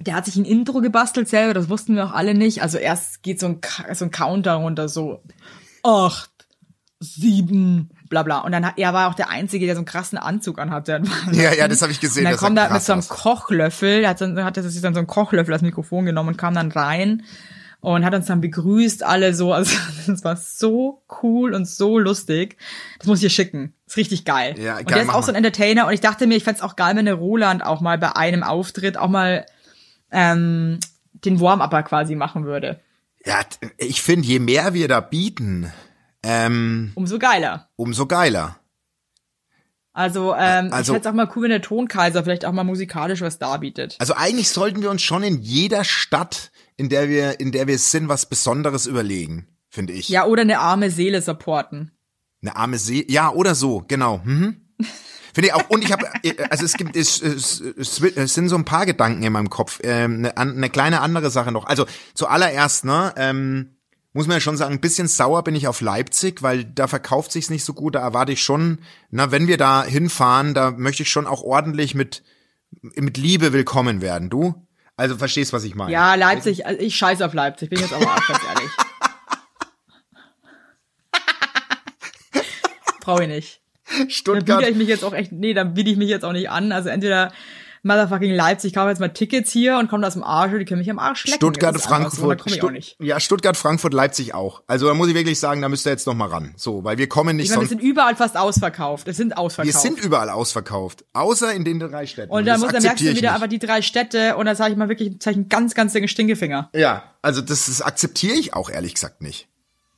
der 0.00 0.14
hat 0.14 0.26
sich 0.26 0.36
ein 0.36 0.44
Intro 0.44 0.80
gebastelt 0.80 1.28
selber, 1.28 1.54
das 1.54 1.68
wussten 1.68 1.96
wir 1.96 2.04
auch 2.06 2.12
alle 2.12 2.34
nicht. 2.34 2.62
Also 2.62 2.78
erst 2.78 3.22
geht 3.22 3.40
so 3.40 3.46
ein, 3.46 3.60
so 3.94 4.04
ein 4.04 4.10
Countdown 4.12 4.62
runter, 4.62 4.88
so 4.88 5.22
acht, 5.82 6.30
sieben, 7.00 7.90
bla 8.08 8.22
bla. 8.22 8.38
Und 8.38 8.52
dann 8.52 8.72
er 8.76 8.92
war 8.92 9.08
auch 9.08 9.14
der 9.14 9.30
Einzige, 9.30 9.66
der 9.66 9.74
so 9.74 9.80
einen 9.80 9.86
krassen 9.86 10.18
Anzug 10.18 10.58
anhatte. 10.58 11.02
Ja, 11.32 11.52
ja, 11.52 11.68
das 11.68 11.82
habe 11.82 11.92
ich 11.92 12.00
gesehen. 12.00 12.20
Und 12.20 12.24
dann 12.24 12.32
das 12.32 12.40
kommt 12.40 12.58
er 12.58 12.72
mit 12.72 12.82
so 12.82 12.92
einem. 12.92 13.08
Kochlöffel, 13.08 14.06
hat, 14.08 14.20
dann, 14.20 14.42
hat 14.44 14.56
er 14.56 14.62
sich 14.62 14.80
dann 14.80 14.94
so 14.94 14.98
einen 14.98 15.06
Kochlöffel 15.06 15.52
als 15.52 15.62
Mikrofon 15.62 16.06
genommen 16.06 16.30
und 16.30 16.36
kam 16.36 16.54
dann 16.54 16.72
rein 16.72 17.22
und 17.80 18.04
hat 18.04 18.14
uns 18.14 18.26
dann 18.26 18.40
begrüßt, 18.40 19.04
alle 19.04 19.34
so. 19.34 19.52
Also 19.52 19.76
das 20.06 20.24
war 20.24 20.36
so 20.36 21.02
cool 21.22 21.54
und 21.54 21.66
so 21.66 21.98
lustig. 21.98 22.56
Das 22.98 23.06
muss 23.06 23.18
ich 23.18 23.24
dir 23.26 23.30
schicken. 23.30 23.74
Ist 23.86 23.96
richtig 23.96 24.24
geil. 24.24 24.54
Ja, 24.58 24.78
und 24.78 24.86
geil, 24.86 24.98
der 24.98 25.02
ist 25.04 25.14
auch 25.14 25.22
so 25.22 25.32
ein 25.32 25.36
Entertainer 25.36 25.86
und 25.86 25.92
ich 25.92 26.00
dachte 26.00 26.26
mir, 26.26 26.36
ich 26.36 26.44
fänd's 26.44 26.60
auch 26.60 26.76
geil, 26.76 26.96
wenn 26.96 27.06
der 27.06 27.14
Roland 27.14 27.64
auch 27.64 27.80
mal 27.80 27.98
bei 27.98 28.14
einem 28.16 28.42
Auftritt 28.42 28.96
auch 28.96 29.08
mal 29.08 29.46
ähm, 30.10 30.78
den 31.12 31.40
Warm-Upper 31.40 31.82
quasi 31.84 32.14
machen 32.14 32.44
würde. 32.44 32.80
Ja, 33.24 33.40
ich 33.76 34.02
finde, 34.02 34.26
je 34.26 34.38
mehr 34.38 34.74
wir 34.74 34.88
da 34.88 35.00
bieten, 35.00 35.72
ähm, 36.22 36.92
Umso 36.94 37.18
geiler. 37.18 37.68
umso 37.76 38.06
geiler. 38.06 38.58
Also, 39.92 40.32
ähm, 40.34 40.72
Also- 40.72 40.92
ich 40.92 40.96
fänd's 40.96 41.06
auch 41.08 41.12
mal 41.14 41.28
cool, 41.34 41.44
wenn 41.44 41.50
der 41.50 41.62
Tonkaiser 41.62 42.22
vielleicht 42.22 42.44
auch 42.44 42.52
mal 42.52 42.64
musikalisch 42.64 43.20
was 43.20 43.38
darbietet. 43.38 43.96
Also 43.98 44.14
eigentlich 44.14 44.50
sollten 44.50 44.80
wir 44.82 44.90
uns 44.90 45.02
schon 45.02 45.22
in 45.24 45.40
jeder 45.42 45.82
Stadt, 45.82 46.52
in 46.76 46.88
der 46.88 47.08
wir, 47.08 47.40
in 47.40 47.50
der 47.50 47.66
wir 47.66 47.78
sind, 47.78 48.08
was 48.08 48.26
Besonderes 48.26 48.86
überlegen, 48.86 49.48
finde 49.68 49.94
ich. 49.94 50.08
Ja, 50.08 50.26
oder 50.26 50.42
eine 50.42 50.60
arme 50.60 50.90
Seele 50.90 51.20
supporten. 51.20 51.90
Eine 52.42 52.54
arme 52.54 52.78
See, 52.78 53.04
ja, 53.08 53.32
oder 53.32 53.56
so, 53.56 53.84
genau. 53.88 54.20
Mhm. 54.24 54.68
Finde 55.34 55.48
ich 55.48 55.54
auch. 55.54 55.68
Und 55.68 55.82
ich 55.82 55.90
habe, 55.90 56.06
also 56.50 56.64
es 56.64 56.74
gibt, 56.74 56.94
es, 56.96 57.20
es, 57.20 57.60
es, 57.60 58.34
sind 58.34 58.48
so 58.48 58.56
ein 58.56 58.64
paar 58.64 58.86
Gedanken 58.86 59.22
in 59.24 59.32
meinem 59.32 59.50
Kopf. 59.50 59.80
Ähm, 59.82 60.18
eine, 60.18 60.36
eine 60.36 60.70
kleine 60.70 61.00
andere 61.00 61.30
Sache 61.30 61.50
noch. 61.50 61.66
Also 61.66 61.86
zuallererst, 62.14 62.84
ne, 62.84 63.12
ähm, 63.16 63.77
muss 64.12 64.26
man 64.26 64.36
ja 64.36 64.40
schon 64.40 64.56
sagen, 64.56 64.74
ein 64.74 64.80
bisschen 64.80 65.08
sauer 65.08 65.44
bin 65.44 65.54
ich 65.54 65.68
auf 65.68 65.80
Leipzig, 65.80 66.42
weil 66.42 66.64
da 66.64 66.86
verkauft 66.88 67.32
sich's 67.32 67.50
nicht 67.50 67.64
so 67.64 67.74
gut. 67.74 67.94
Da 67.94 68.00
erwarte 68.00 68.32
ich 68.32 68.42
schon, 68.42 68.78
na, 69.10 69.30
wenn 69.30 69.46
wir 69.46 69.58
da 69.58 69.84
hinfahren, 69.84 70.54
da 70.54 70.70
möchte 70.70 71.02
ich 71.02 71.10
schon 71.10 71.26
auch 71.26 71.42
ordentlich 71.42 71.94
mit 71.94 72.22
mit 72.82 73.16
Liebe 73.16 73.52
willkommen 73.52 74.00
werden. 74.00 74.30
Du? 74.30 74.66
Also 74.96 75.16
verstehst, 75.16 75.52
was 75.52 75.64
ich 75.64 75.74
meine? 75.74 75.92
Ja, 75.92 76.14
Leipzig, 76.16 76.66
also 76.66 76.80
ich 76.80 76.96
scheiße 76.96 77.24
auf 77.24 77.32
Leipzig, 77.32 77.70
bin 77.70 77.78
jetzt 77.78 77.92
aber 77.92 78.04
auch 78.04 78.26
ganz 78.26 78.40
ehrlich. 78.48 78.70
Brauche 83.00 83.22
ich 83.22 83.28
nicht. 83.28 83.60
Da 83.86 83.94
biete 83.94 84.10
Stuttgart. 84.12 84.68
ich 84.68 84.76
mich 84.76 84.88
jetzt 84.88 85.04
auch 85.04 85.14
echt, 85.14 85.32
nee, 85.32 85.54
dann 85.54 85.74
biete 85.74 85.90
ich 85.90 85.96
mich 85.96 86.08
jetzt 86.08 86.24
auch 86.24 86.32
nicht 86.32 86.50
an. 86.50 86.72
Also 86.72 86.88
entweder 86.88 87.32
Motherfucking 87.82 88.32
Leipzig, 88.34 88.68
ich 88.70 88.74
kaufe 88.74 88.88
jetzt 88.88 88.98
mal 88.98 89.08
Tickets 89.08 89.50
hier 89.52 89.78
und 89.78 89.88
komme 89.88 90.06
aus 90.06 90.14
dem 90.14 90.22
Arsch, 90.24 90.52
die 90.58 90.64
können 90.64 90.80
mich 90.80 90.90
am 90.90 90.98
Arsch 90.98 91.24
lecken. 91.24 91.36
Stuttgart, 91.36 91.74
da 91.74 91.78
Frankfurt, 91.78 92.42
ich 92.46 92.54
Stutt- 92.54 92.96
ja, 92.98 93.20
Stuttgart, 93.20 93.56
Frankfurt, 93.56 93.94
Leipzig 93.94 94.34
auch. 94.34 94.62
Also 94.66 94.86
da 94.88 94.94
muss 94.94 95.08
ich 95.08 95.14
wirklich 95.14 95.38
sagen, 95.38 95.62
da 95.62 95.68
müsst 95.68 95.86
ihr 95.86 95.90
jetzt 95.90 96.06
noch 96.06 96.14
mal 96.14 96.28
ran. 96.28 96.54
So, 96.56 96.84
weil 96.84 96.98
wir 96.98 97.08
kommen 97.08 97.36
nicht 97.36 97.46
Ich 97.46 97.50
meine, 97.50 97.62
wir 97.62 97.68
sind 97.68 97.80
überall 97.82 98.16
fast 98.16 98.36
ausverkauft. 98.36 99.08
Es 99.08 99.16
sind 99.16 99.30
Wir 99.30 99.38
ausverkauft. 99.38 99.80
sind 99.80 99.98
überall 100.00 100.30
ausverkauft, 100.30 101.04
außer 101.12 101.52
in 101.52 101.64
den 101.64 101.78
drei 101.78 102.06
Städten. 102.06 102.30
und 102.32 102.46
dann, 102.46 102.54
das 102.54 102.60
muss, 102.60 102.72
dann 102.72 102.82
merkst 102.82 103.00
du 103.04 103.10
wieder 103.10 103.20
nicht. 103.20 103.30
aber 103.30 103.48
die 103.48 103.58
drei 103.58 103.82
Städte 103.82 104.36
und 104.36 104.46
dann 104.46 104.56
sage 104.56 104.72
ich 104.72 104.76
mal 104.78 104.88
wirklich, 104.88 105.12
ich 105.20 105.26
einen 105.26 105.48
ganz, 105.48 105.74
ganz 105.74 105.92
dicken 105.92 106.08
Stinkefinger. 106.08 106.70
Ja, 106.74 107.04
also 107.22 107.40
das, 107.40 107.66
das 107.66 107.82
akzeptiere 107.82 108.34
ich 108.34 108.54
auch 108.54 108.70
ehrlich 108.70 108.94
gesagt 108.94 109.22
nicht. 109.22 109.48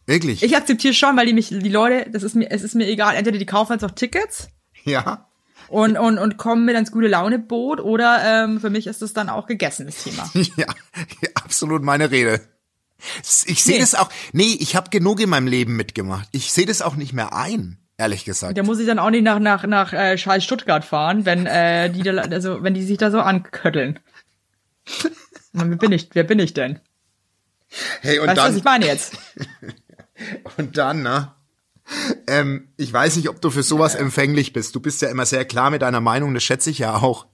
Wirklich. 0.07 0.43
Ich 0.43 0.57
akzeptiere 0.57 0.93
schon, 0.95 1.17
weil 1.17 1.27
die 1.27 1.33
mich, 1.33 1.49
die 1.51 1.69
Leute, 1.69 2.11
das 2.11 2.23
ist 2.25 2.35
mir, 2.35 2.51
es 2.51 2.63
ist 2.63 2.75
mir 2.75 2.87
egal. 2.89 3.15
Entweder 3.15 3.39
die 3.39 3.47
kaufen 3.47 3.73
jetzt 3.75 3.85
auch 3.85 3.93
Tickets 3.93 4.49
ja. 4.85 5.27
Und, 5.71 5.97
und, 5.97 6.19
und 6.19 6.37
kommen 6.37 6.65
mit 6.65 6.77
ins 6.77 6.91
gute 6.93 7.09
Laune-Boot 7.09 7.81
oder 7.81 8.21
ähm, 8.45 8.61
für 8.61 8.71
mich 8.71 8.87
ist 8.87 9.03
das 9.03 9.13
dann 9.13 9.29
auch 9.29 9.47
gegessen, 9.47 9.87
das 9.87 10.03
Thema. 10.05 10.29
ja, 10.57 10.67
absolut 11.35 11.83
meine 11.83 12.11
Rede. 12.11 12.41
Ich 13.47 13.63
sehe 13.65 13.75
Nee. 13.77 13.81
das 13.81 13.95
auch. 13.95 14.11
Nee, 14.33 14.57
ich 14.61 14.77
habe 14.77 14.91
genug 14.91 15.21
in 15.21 15.31
meinem 15.31 15.47
Leben 15.47 15.75
mitgemacht. 15.77 16.29
Ich 16.33 16.53
sehe 16.53 16.67
das 16.67 16.83
auch 16.83 16.97
nicht 16.97 17.15
mehr 17.15 17.35
ein. 17.35 17.79
ehrlich 17.97 18.25
gesagt. 18.27 18.57
Der 18.57 18.65
muss 18.65 18.79
ich 18.79 18.87
dann 18.87 18.99
auch 18.99 19.09
nicht 19.11 19.23
nach 19.25 19.39
nach 19.39 19.65
nach 19.65 19.93
äh, 19.95 20.19
scheiß 20.19 20.45
Stuttgart 20.45 20.85
fahren, 20.85 21.25
wenn 21.25 21.47
äh, 21.47 21.89
die 21.91 22.03
da, 22.03 22.17
also 22.17 22.63
wenn 22.63 22.75
die 22.75 22.83
sich 22.83 22.99
da 22.99 23.11
so 23.11 23.21
ankötteln. 23.21 23.99
wer 25.53 25.65
bin 25.77 25.93
ich? 25.93 26.11
Wer 26.13 26.25
bin 26.25 26.39
ich 26.39 26.53
denn? 26.53 26.81
Hey, 28.01 28.19
und 28.19 28.27
Weißt 28.27 28.37
du, 28.39 28.43
was 28.43 28.49
dann, 28.49 28.57
ich 28.59 28.65
meine 28.65 28.87
jetzt? 28.87 29.15
und 30.59 30.77
dann, 30.77 31.03
ne? 31.03 31.33
Ähm, 32.27 32.69
ich 32.77 32.93
weiß 32.93 33.17
nicht, 33.17 33.29
ob 33.29 33.41
du 33.41 33.51
für 33.51 33.63
sowas 33.63 33.95
empfänglich 33.95 34.53
bist. 34.53 34.75
Du 34.75 34.81
bist 34.81 35.03
ja 35.03 35.09
immer 35.09 35.27
sehr 35.27 35.45
klar 35.45 35.71
mit 35.71 35.83
deiner 35.83 36.01
Meinung, 36.01 36.35
das 36.35 36.43
schätze 36.45 36.71
ich 36.71 36.79
ja 36.79 36.95
auch. 36.97 37.27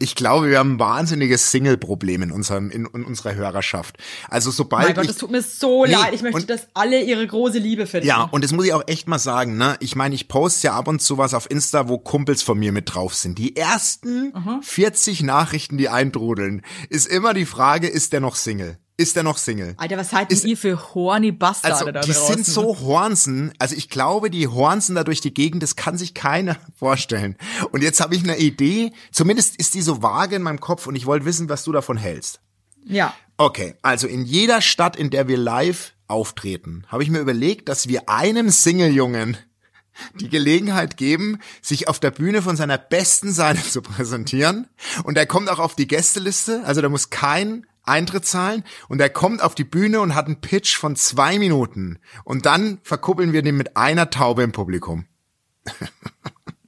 Ich 0.00 0.16
glaube, 0.16 0.50
wir 0.50 0.58
haben 0.58 0.72
ein 0.74 0.78
wahnsinniges 0.80 1.52
Single-Problem 1.52 2.22
in 2.22 2.32
unserem, 2.32 2.70
in, 2.70 2.86
in 2.86 3.04
unserer 3.04 3.36
Hörerschaft. 3.36 3.96
Also 4.28 4.50
sobald 4.50 4.86
Mein 4.88 4.94
Gott, 4.96 5.08
es 5.08 5.18
tut 5.18 5.30
mir 5.30 5.40
so 5.40 5.84
Nee, 5.86 5.92
leid. 5.92 6.14
Ich 6.14 6.22
möchte, 6.22 6.40
und- 6.40 6.50
dass 6.50 6.66
alle 6.74 7.00
ihre 7.00 7.24
große 7.24 7.58
Liebe 7.58 7.86
finden. 7.86 8.08
Ja, 8.08 8.24
und 8.24 8.42
das 8.42 8.52
muss 8.52 8.66
ich 8.66 8.72
auch 8.72 8.82
echt 8.88 9.06
mal 9.06 9.20
sagen, 9.20 9.56
ne? 9.56 9.76
Ich 9.78 9.94
meine, 9.94 10.16
ich 10.16 10.26
poste 10.26 10.66
ja 10.66 10.74
ab 10.74 10.88
und 10.88 11.00
zu 11.00 11.16
was 11.16 11.32
auf 11.32 11.48
Insta, 11.48 11.88
wo 11.88 11.98
Kumpels 11.98 12.42
von 12.42 12.58
mir 12.58 12.72
mit 12.72 12.92
drauf 12.92 13.14
sind. 13.14 13.38
Die 13.38 13.54
ersten 13.56 14.32
40 14.62 15.22
Nachrichten, 15.22 15.78
die 15.78 15.88
eintrudeln, 15.88 16.62
ist 16.88 17.06
immer 17.06 17.34
die 17.34 17.46
Frage, 17.46 17.86
ist 17.86 18.12
der 18.12 18.20
noch 18.20 18.34
Single? 18.34 18.78
Ist 18.96 19.16
der 19.16 19.24
noch 19.24 19.38
Single? 19.38 19.74
Alter, 19.76 19.96
was 19.96 20.10
seid 20.10 20.30
denn 20.30 20.38
ihr 20.48 20.56
für 20.56 20.94
horny 20.94 21.32
Bastarde 21.32 21.74
Also, 21.74 21.90
da 21.90 22.00
die 22.02 22.12
draußen? 22.12 22.36
sind 22.36 22.46
so 22.46 22.78
Hornsen. 22.78 23.52
Also, 23.58 23.74
ich 23.74 23.88
glaube, 23.90 24.30
die 24.30 24.46
Hornsen 24.46 24.94
da 24.94 25.02
durch 25.02 25.20
die 25.20 25.34
Gegend, 25.34 25.64
das 25.64 25.74
kann 25.74 25.98
sich 25.98 26.14
keiner 26.14 26.56
vorstellen. 26.76 27.36
Und 27.72 27.82
jetzt 27.82 28.00
habe 28.00 28.14
ich 28.14 28.22
eine 28.22 28.38
Idee. 28.38 28.92
Zumindest 29.10 29.56
ist 29.56 29.74
die 29.74 29.82
so 29.82 30.02
vage 30.02 30.36
in 30.36 30.42
meinem 30.42 30.60
Kopf 30.60 30.86
und 30.86 30.94
ich 30.94 31.06
wollte 31.06 31.26
wissen, 31.26 31.48
was 31.48 31.64
du 31.64 31.72
davon 31.72 31.96
hältst. 31.96 32.40
Ja. 32.84 33.14
Okay, 33.36 33.74
also 33.82 34.06
in 34.06 34.24
jeder 34.24 34.60
Stadt, 34.60 34.94
in 34.94 35.10
der 35.10 35.26
wir 35.26 35.38
live 35.38 35.94
auftreten, 36.06 36.84
habe 36.88 37.02
ich 37.02 37.10
mir 37.10 37.18
überlegt, 37.18 37.68
dass 37.68 37.88
wir 37.88 38.08
einem 38.08 38.48
Single-Jungen 38.50 39.36
die 40.20 40.28
Gelegenheit 40.28 40.96
geben, 40.96 41.40
sich 41.62 41.88
auf 41.88 41.98
der 41.98 42.12
Bühne 42.12 42.42
von 42.42 42.56
seiner 42.56 42.78
besten 42.78 43.32
Seite 43.32 43.62
zu 43.68 43.82
präsentieren. 43.82 44.68
Und 45.02 45.18
er 45.18 45.26
kommt 45.26 45.48
auch 45.50 45.58
auf 45.58 45.74
die 45.74 45.88
Gästeliste, 45.88 46.62
also 46.64 46.80
da 46.80 46.88
muss 46.88 47.10
kein 47.10 47.66
Eintritt 47.84 48.24
zahlen. 48.24 48.64
Und 48.88 49.00
er 49.00 49.10
kommt 49.10 49.42
auf 49.42 49.54
die 49.54 49.64
Bühne 49.64 50.00
und 50.00 50.14
hat 50.14 50.26
einen 50.26 50.40
Pitch 50.40 50.76
von 50.76 50.96
zwei 50.96 51.38
Minuten. 51.38 51.98
Und 52.24 52.46
dann 52.46 52.78
verkuppeln 52.82 53.32
wir 53.32 53.42
den 53.42 53.56
mit 53.56 53.76
einer 53.76 54.10
Taube 54.10 54.42
im 54.42 54.52
Publikum. 54.52 55.06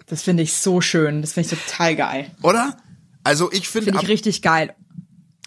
Das 0.06 0.22
finde 0.22 0.44
ich 0.44 0.54
so 0.54 0.80
schön. 0.80 1.20
Das 1.20 1.32
finde 1.32 1.52
ich 1.52 1.60
total 1.64 1.96
geil. 1.96 2.30
Oder? 2.42 2.76
Also 3.24 3.50
ich 3.50 3.68
finde, 3.68 3.86
Finde 3.86 3.98
ab, 3.98 4.04
ich 4.04 4.08
richtig 4.08 4.40
geil. 4.40 4.74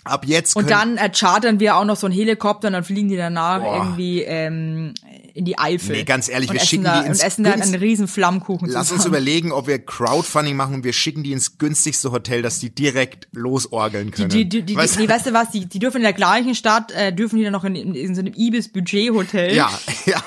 Ab 0.03 0.25
jetzt 0.25 0.55
Und 0.55 0.69
dann 0.69 0.97
äh, 0.97 1.09
chartern 1.09 1.59
wir 1.59 1.75
auch 1.75 1.85
noch 1.85 1.95
so 1.95 2.07
einen 2.07 2.15
Helikopter 2.15 2.67
und 2.67 2.73
dann 2.73 2.83
fliegen 2.83 3.09
die 3.09 3.17
danach 3.17 3.61
Boah. 3.61 3.77
irgendwie 3.77 4.21
ähm, 4.21 4.93
in 5.33 5.45
die 5.45 5.57
Eifel. 5.57 5.97
Nee, 5.97 6.03
ganz 6.03 6.29
ehrlich, 6.29 6.51
wir 6.51 6.59
schicken 6.59 6.83
da, 6.83 7.01
die 7.01 7.07
ins 7.07 7.19
und 7.19 7.25
essen 7.25 7.43
dann 7.43 7.61
einen 7.61 7.75
riesen 7.75 8.07
Flammkuchen 8.07 8.69
Lass 8.69 8.91
uns 8.91 9.03
zusammen. 9.03 9.15
überlegen, 9.15 9.51
ob 9.51 9.67
wir 9.67 9.79
Crowdfunding 9.79 10.55
machen 10.55 10.75
und 10.75 10.83
wir 10.83 10.93
schicken 10.93 11.23
die 11.23 11.31
ins 11.31 11.57
günstigste 11.57 12.11
Hotel, 12.11 12.41
dass 12.41 12.59
die 12.59 12.69
direkt 12.69 13.27
losorgeln 13.31 14.11
können. 14.11 14.29
Die, 14.29 14.47
die, 14.47 14.63
die, 14.63 14.75
weißt, 14.75 14.95
die, 14.95 15.01
nee, 15.01 15.09
weißt 15.09 15.27
du 15.27 15.33
was, 15.33 15.51
die, 15.51 15.65
die 15.65 15.79
dürfen 15.79 15.97
in 15.97 16.03
der 16.03 16.13
gleichen 16.13 16.55
Stadt, 16.55 16.91
äh, 16.91 17.13
dürfen 17.13 17.37
die 17.37 17.43
dann 17.43 17.53
noch 17.53 17.63
in, 17.63 17.75
in, 17.75 17.95
in 17.95 18.15
so 18.15 18.21
einem 18.21 18.33
Ibis-Budget-Hotel, 18.35 19.55
ja, 19.55 19.69
ja, 20.05 20.23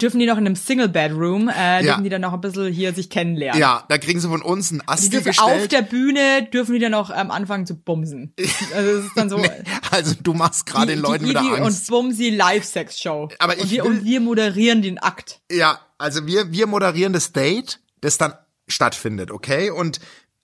dürfen 0.00 0.18
die 0.20 0.26
noch 0.26 0.36
in 0.38 0.46
einem 0.46 0.56
Single-Bedroom, 0.56 1.48
äh, 1.48 1.52
Ja. 1.52 1.80
dürfen 1.82 2.04
die 2.04 2.10
dann 2.10 2.20
noch 2.20 2.32
ein 2.32 2.40
bisschen 2.40 2.72
hier 2.72 2.92
sich 2.94 3.10
kennenlernen. 3.10 3.60
ja, 3.60 3.84
da 3.88 3.98
kriegen 3.98 4.20
sie 4.20 4.28
von 4.28 4.42
uns 4.42 4.70
einen 4.70 4.80
Die 4.80 4.88
Asti 4.88 5.10
dürfen 5.10 5.28
auf 5.38 5.50
gestellt. 5.52 5.72
der 5.72 5.82
Bühne, 5.82 6.48
dürfen 6.52 6.74
die 6.74 6.78
dann 6.80 6.92
noch 6.92 7.10
ähm, 7.10 7.30
anfangen 7.30 7.66
zu 7.66 7.74
bumsen. 7.76 8.32
Also 8.74 8.90
es 8.98 9.04
ist 9.06 9.16
dann 9.16 9.28
so, 9.30 9.42
also 9.90 10.14
du 10.22 10.34
machst 10.34 10.66
gerade 10.66 10.88
den 10.88 10.98
Leuten 11.00 11.26
wieder 11.28 11.40
Ivi 11.42 11.60
Angst. 11.62 11.88
und 11.90 11.94
Bumsi 11.96 12.30
Live-Sex-Show. 12.30 13.28
Aber 13.38 13.54
und 13.54 13.64
ich 13.64 13.70
wir, 13.70 13.84
will- 13.84 13.90
und 13.90 14.04
wir 14.04 14.20
moderieren 14.20 14.82
den 14.82 14.98
Akt. 14.98 15.40
Ja, 15.50 15.80
also 15.98 16.26
wir, 16.26 16.52
wir 16.52 16.66
moderieren 16.66 17.12
das 17.12 17.32
Date, 17.32 17.80
das 18.00 18.18
dann 18.18 18.34
stattfindet, 18.68 19.30
okay? 19.30 19.70
Und 19.70 20.00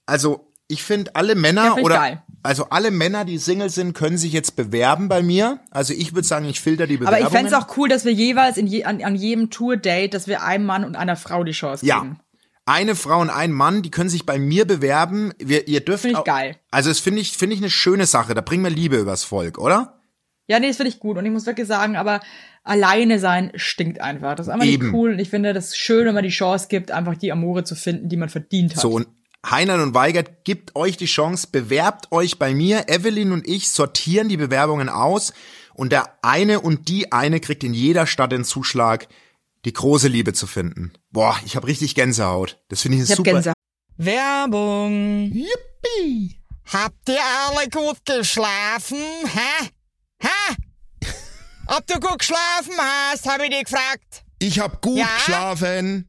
also 0.07 0.49
ich 0.73 0.83
finde 0.83 1.15
alle 1.15 1.35
Männer 1.35 1.77
Ja, 1.77 1.83
oder 1.83 1.97
geil. 1.97 2.23
also 2.43 2.67
alle 2.71 2.91
Männer, 2.91 3.25
die 3.25 3.39
Single 3.39 3.71
sind, 3.71 3.93
können 3.95 4.17
sich 4.19 4.33
jetzt 4.33 4.57
bewerben 4.57 5.09
bei 5.09 5.23
mir. 5.23 5.61
Also 5.71 5.93
ich 5.93 6.15
würde 6.15 6.27
sagen, 6.27 6.47
ich 6.47 6.61
filter 6.61 6.87
die 6.87 6.97
Aber 6.97 7.07
Bewerbungen. 7.07 7.27
ich 7.33 7.39
fänd's 7.39 7.53
auch 7.53 7.77
cool, 7.77 7.89
dass 7.89 8.05
wir 8.05 8.13
jeweils 8.13 8.57
in 8.57 8.67
je, 8.67 8.85
an, 8.85 9.03
an 9.03 9.15
jedem 9.15 9.51
Tour-Date, 9.51 10.15
dass 10.15 10.27
wir 10.27 10.43
einem 10.43 10.65
Mann 10.65 10.85
und 10.85 10.97
einer 10.97 11.17
Frau 11.17 11.45
die 11.45 11.53
Chance 11.53 11.85
Ja. 11.87 12.01
geben. 12.01 12.19
Eine 12.65 12.95
Frau 12.95 13.21
und 13.21 13.29
ein 13.31 13.51
Mann, 13.51 13.83
die 13.83 13.91
können 13.91 14.09
sich 14.09 14.25
bei 14.25 14.39
mir 14.39 14.65
bewerben. 14.67 15.33
Wir, 15.39 15.67
ihr 15.67 15.81
dürft 15.81 16.03
Find 16.03 16.13
ich 16.13 16.19
auch- 16.19 16.25
geil. 16.25 16.57
Also 16.71 16.91
das 16.91 17.01
finde 17.01 17.21
ich, 17.21 17.37
finde 17.37 17.55
ich 17.57 17.61
eine 17.61 17.71
schöne 17.71 18.07
Sache. 18.07 18.35
Da 18.35 18.41
bringen 18.41 18.63
wir 18.63 18.71
Liebe 18.71 18.97
übers 18.99 19.25
Volk, 19.25 19.59
oder? 19.59 19.99
Ja, 20.47 20.61
nee, 20.61 20.69
das 20.69 20.77
finde 20.77 20.91
ich 20.91 21.01
gut. 21.01 21.17
Und 21.19 21.25
ich 21.27 21.33
muss 21.33 21.47
wirklich 21.47 21.67
sagen, 21.67 21.97
aber 21.97 22.21
alleine 22.63 23.19
sein 23.19 23.51
stinkt 23.57 24.01
einfach. 24.01 24.35
Das 24.37 24.47
ist 24.47 24.53
einfach 24.53 24.67
Eben. 24.67 24.87
nicht 24.87 24.95
cool. 24.95 25.13
Und 25.13 25.19
ich 25.19 25.29
finde 25.31 25.53
das 25.55 25.77
schön, 25.77 26.07
wenn 26.07 26.15
man 26.15 26.23
die 26.25 26.31
Chance 26.31 26.67
gibt, 26.69 26.91
einfach 26.93 27.17
die 27.17 27.33
Amore 27.33 27.65
zu 27.65 27.75
finden, 27.75 28.09
die 28.09 28.17
man 28.17 28.29
verdient 28.29 28.75
hat. 28.75 28.81
So, 28.83 28.91
und 28.93 29.07
Heinlein 29.49 29.81
und 29.81 29.95
Weigert 29.95 30.45
gibt 30.45 30.77
euch 30.77 30.97
die 30.97 31.07
Chance, 31.07 31.49
bewerbt 31.51 32.13
euch 32.13 32.39
bei 32.39 32.55
mir. 32.55 32.89
Evelyn 32.89 33.33
und 33.33 33.47
ich 33.47 33.71
sortieren 33.71 34.29
die 34.29 34.37
Bewerbungen 34.37 34.89
aus 34.89 35.33
und 35.75 35.91
der 35.93 36.19
eine 36.23 36.61
und 36.61 36.89
die 36.89 37.11
eine 37.13 37.41
kriegt 37.41 37.65
in 37.65 37.75
jeder 37.75 38.07
Stadt 38.07 38.33
den 38.33 38.45
Zuschlag, 38.45 39.09
die 39.65 39.73
große 39.73 40.09
Liebe 40.09 40.33
zu 40.33 40.47
finden. 40.47 40.93
Boah, 41.11 41.37
ich 41.45 41.57
habe 41.57 41.67
richtig 41.67 41.95
Gänsehaut. 41.95 42.59
Das 42.69 42.83
finde 42.83 42.99
ich, 42.99 43.05
ich 43.05 43.17
super. 43.17 43.33
Gänsehaut. 43.33 43.57
Werbung. 43.97 45.31
Yippie! 45.33 46.39
Habt 46.73 47.09
ihr 47.09 47.19
alle 47.49 47.69
gut 47.69 47.99
geschlafen? 48.05 48.99
Hä? 49.25 49.69
Hä? 50.21 50.55
Ob 51.67 51.87
du 51.87 51.99
gut 52.01 52.21
geschlafen 52.21 52.75
hast, 52.79 53.29
habe 53.29 53.45
ich 53.45 53.51
dich 53.51 53.65
gefragt. 53.65 54.25
Ich 54.39 54.59
hab 54.61 54.81
gut 54.81 54.99
Ja? 54.99 55.09
geschlafen. 55.17 56.09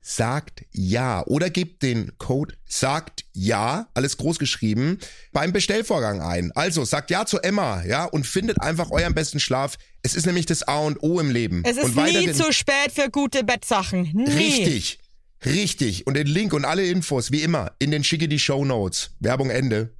sagt 0.00 0.64
ja 0.72 1.22
oder 1.26 1.50
gebt 1.50 1.82
den 1.82 2.12
Code 2.18 2.54
sagt 2.66 3.24
ja, 3.32 3.88
alles 3.94 4.16
groß 4.16 4.38
geschrieben, 4.38 4.98
beim 5.32 5.52
Bestellvorgang 5.52 6.20
ein. 6.20 6.52
Also 6.54 6.84
sagt 6.84 7.10
ja 7.10 7.26
zu 7.26 7.38
Emma, 7.38 7.82
ja, 7.84 8.04
und 8.04 8.26
findet 8.26 8.60
einfach 8.60 8.90
euren 8.90 9.14
besten 9.14 9.40
Schlaf. 9.40 9.76
Es 10.02 10.14
ist 10.14 10.26
nämlich 10.26 10.46
das 10.46 10.62
A 10.62 10.78
und 10.78 11.02
O 11.02 11.20
im 11.20 11.30
Leben. 11.30 11.62
Es 11.64 11.76
ist 11.76 11.96
und 11.96 11.96
nie 11.96 12.32
zu 12.32 12.52
spät 12.52 12.92
für 12.92 13.10
gute 13.10 13.44
Bettsachen. 13.44 14.10
Nie. 14.14 14.30
Richtig. 14.30 14.98
Richtig. 15.44 16.06
Und 16.06 16.14
den 16.14 16.26
Link 16.26 16.52
und 16.52 16.64
alle 16.64 16.86
Infos, 16.86 17.30
wie 17.30 17.42
immer, 17.42 17.72
in 17.78 17.90
den 17.90 18.02
schicke 18.02 18.28
die 18.28 18.38
Show 18.38 18.64
Notes. 18.64 19.10
Werbung 19.20 19.50
Ende. 19.50 19.94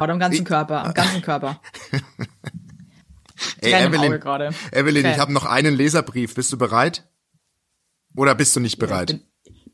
Oder 0.00 0.12
am 0.12 0.18
ganzen 0.18 0.44
Körper, 0.44 0.84
am 0.84 0.94
ganzen 0.94 1.22
Körper. 1.22 1.60
Ey, 3.60 3.72
Evelyn. 3.72 4.12
Evelyn, 4.72 5.04
ich 5.04 5.10
Okay. 5.12 5.20
habe 5.20 5.32
noch 5.32 5.44
einen 5.44 5.74
Leserbrief. 5.74 6.34
Bist 6.34 6.52
du 6.52 6.58
bereit? 6.58 7.04
Oder 8.16 8.34
bist 8.34 8.56
du 8.56 8.60
nicht 8.60 8.78
bereit? 8.78 9.08
Bin, 9.08 9.20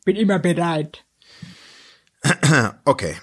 bin 0.05 0.17
immer 0.17 0.39
bereit. 0.39 1.05
Okay. 2.85 3.17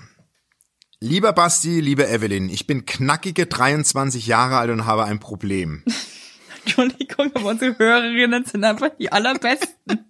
Lieber 1.01 1.32
Basti, 1.32 1.79
liebe 1.79 2.08
Evelyn, 2.10 2.49
ich 2.49 2.67
bin 2.67 2.86
knackige 2.86 3.45
23 3.45 4.27
Jahre 4.27 4.58
alt 4.58 4.69
und 4.71 4.86
habe 4.86 5.05
ein 5.05 5.19
Problem. 5.19 5.84
Entschuldigung, 6.65 7.32
aber 7.36 7.45
unsere 7.45 7.77
Hörerinnen 7.77 8.43
sind 8.45 8.63
einfach 8.63 8.89
die 8.97 9.12
allerbesten. 9.12 10.05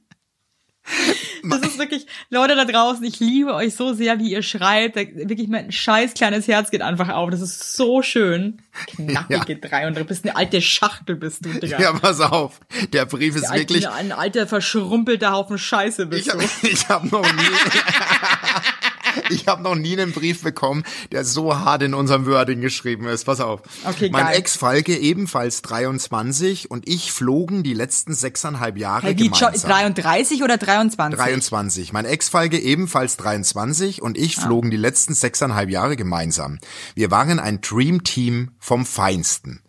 Das 1.44 1.62
ist 1.62 1.78
wirklich, 1.78 2.06
Leute 2.30 2.56
da 2.56 2.65
draußen, 2.65 3.04
ich 3.04 3.20
liebe 3.20 3.54
euch 3.54 3.76
so 3.76 3.94
sehr, 3.94 4.20
wie 4.20 4.32
ihr 4.32 4.42
schreibt. 4.42 4.96
Da, 4.96 5.02
wirklich 5.02 5.48
mein 5.48 5.72
scheiß 5.72 6.13
kleines 6.13 6.48
Herz 6.48 6.72
geht 6.72 6.82
einfach 6.82 7.10
auf. 7.10 7.30
Das 7.30 7.42
ist 7.42 7.76
so 7.76 8.02
schön. 8.02 8.62
Knackige 8.88 9.58
drei 9.58 9.88
und 9.88 9.98
du 9.98 10.04
bist 10.04 10.26
eine 10.26 10.36
alte 10.36 10.62
Schachtel, 10.62 11.15
bist 11.15 11.46
du, 11.46 11.50
Digga. 11.50 11.80
Ja, 11.80 11.94
pass 11.94 12.20
auf. 12.20 12.60
Der 12.92 13.06
Brief 13.06 13.36
ist 13.36 13.50
Alt- 13.50 13.62
wirklich. 13.70 13.88
Ein 13.88 14.12
alter, 14.12 14.48
verschrumpelter 14.48 15.32
Haufen 15.32 15.58
Scheiße 15.58 16.08
bist 16.08 16.28
Ich 16.28 16.34
habe 16.34 16.44
du. 16.44 16.68
ich 16.68 16.89
hab 16.89 17.04
noch 17.12 17.22
nie. 17.24 17.39
Ich 19.30 19.48
habe 19.48 19.64
noch 19.64 19.76
nie 19.76 19.94
einen 19.94 20.12
Brief 20.12 20.44
bekommen, 20.44 20.84
der 21.12 21.24
so 21.24 21.58
hart 21.58 21.84
in 21.84 21.94
unserem 21.94 22.26
Wording 22.26 22.62
geschrieben 22.62 23.06
ist. 23.08 23.26
Pass 23.26 23.40
auf. 23.40 23.62
Okay, 23.86 24.10
mein. 24.12 24.28
Ex-Falke, 24.28 24.98
ebenfalls 24.98 25.62
23, 25.62 26.72
und 26.72 26.88
ich 26.88 27.12
flogen 27.12 27.64
die 27.64 27.74
letzten 27.74 28.14
sechseinhalb 28.14 28.78
Jahre 28.78 29.08
Hey, 29.08 29.18
wie, 29.18 29.30
gemeinsam. 29.30 29.70
33 29.70 30.44
oder 30.44 30.58
23? 30.58 31.20
23. 31.20 31.94
Mein 31.94 32.06
Ex-Falke 32.06 32.60
ebenfalls 32.60 33.18
23 33.18 34.02
und 34.02 34.18
ich 34.18 34.36
flogen 34.36 34.72
die 34.72 34.78
letzten 34.78 35.14
sechseinhalb 35.14 35.70
Jahre 35.70 35.96
gemeinsam. 35.96 36.60
Wir 36.96 37.12
waren 37.12 37.40
ein 37.40 37.62
Dream-Team 37.62 38.52
vom 38.60 38.86
Feinsten. 38.86 39.62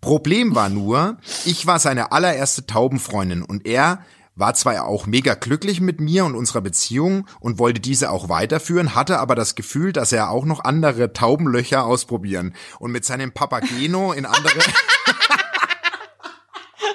Problem 0.00 0.54
war 0.54 0.68
nur, 0.68 1.18
ich 1.44 1.66
war 1.66 1.78
seine 1.78 2.12
allererste 2.12 2.66
Taubenfreundin 2.66 3.42
und 3.42 3.66
er 3.66 4.04
war 4.38 4.54
zwar 4.54 4.86
auch 4.86 5.06
mega 5.06 5.34
glücklich 5.34 5.80
mit 5.80 6.00
mir 6.00 6.24
und 6.24 6.36
unserer 6.36 6.60
Beziehung 6.60 7.26
und 7.40 7.58
wollte 7.58 7.80
diese 7.80 8.10
auch 8.10 8.28
weiterführen, 8.28 8.94
hatte 8.94 9.18
aber 9.18 9.34
das 9.34 9.56
Gefühl, 9.56 9.92
dass 9.92 10.12
er 10.12 10.30
auch 10.30 10.44
noch 10.44 10.62
andere 10.64 11.12
Taubenlöcher 11.12 11.84
ausprobieren 11.84 12.54
und 12.78 12.92
mit 12.92 13.04
seinem 13.04 13.32
Papageno 13.32 14.12
in 14.12 14.26
andere... 14.26 14.60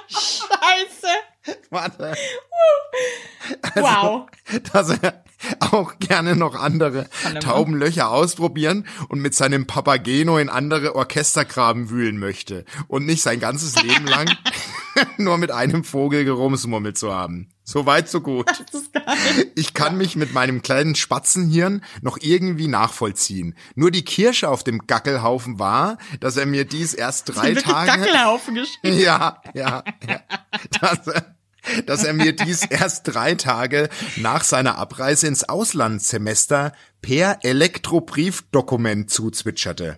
Scheiße. 0.08 1.08
Warte. 1.70 2.16
Wow. 3.76 4.28
dass 4.72 4.90
er 4.90 5.24
auch 5.60 6.00
gerne 6.00 6.38
noch 6.38 6.56
andere. 6.56 7.10
Taubenlöcher 7.42 8.10
ausprobieren 8.10 8.88
und 9.10 9.20
mit 9.20 9.36
seinem 9.36 9.68
Papageno 9.68 10.38
in 10.38 10.48
andere 10.48 10.96
Orchestergraben 10.96 11.90
wühlen 11.90 12.18
möchte 12.18 12.64
und 12.88 13.06
nicht 13.06 13.22
sein 13.22 13.42
ganzes 13.42 13.82
Leben 13.84 14.08
lang 14.08 14.30
nur 15.18 15.38
mit 15.38 15.52
einem 15.52 15.84
Vogel 15.84 16.26
gerumsmummelt 16.26 16.98
zu 16.98 17.14
haben. 17.14 17.50
So 17.64 17.86
weit, 17.86 18.10
so 18.10 18.22
gut. 18.22 18.50
Ich 19.56 19.74
kann 19.74 19.98
mich 19.98 20.16
mit 20.16 20.34
meinem 20.34 20.62
kleinen 20.62 20.96
Spatzenhirn 20.96 21.84
noch 22.02 22.18
irgendwie 22.22 22.68
nachvollziehen. 22.68 23.56
Nur 23.76 23.90
die 23.90 24.04
Kirsche 24.04 24.50
auf 24.50 24.64
dem 24.64 24.86
Gackelhaufen 24.86 25.60
war, 25.60 25.98
dass 26.20 26.36
er 26.36 26.46
mir 26.46 26.66
dies 26.66 26.94
erst 26.94 27.36
drei 27.36 27.54
Tage... 27.54 28.02
Gackelhaufen 28.02 28.56
geschrieben. 28.56 29.00
Ja, 29.00 29.42
ja, 29.54 29.84
ja. 30.08 30.22
Dass 30.82 31.08
er, 31.08 31.36
dass 31.86 32.04
er 32.04 32.14
mir 32.14 32.36
dies 32.36 32.66
erst 32.70 33.14
drei 33.14 33.36
Tage 33.36 33.90
nach 34.18 34.44
seiner 34.44 34.78
Abreise 34.78 35.28
ins 35.28 35.48
Auslandssemester 35.48 36.74
per 37.02 37.40
Elektrobriefdokument 37.44 39.10
zuzwitscherte. 39.10 39.98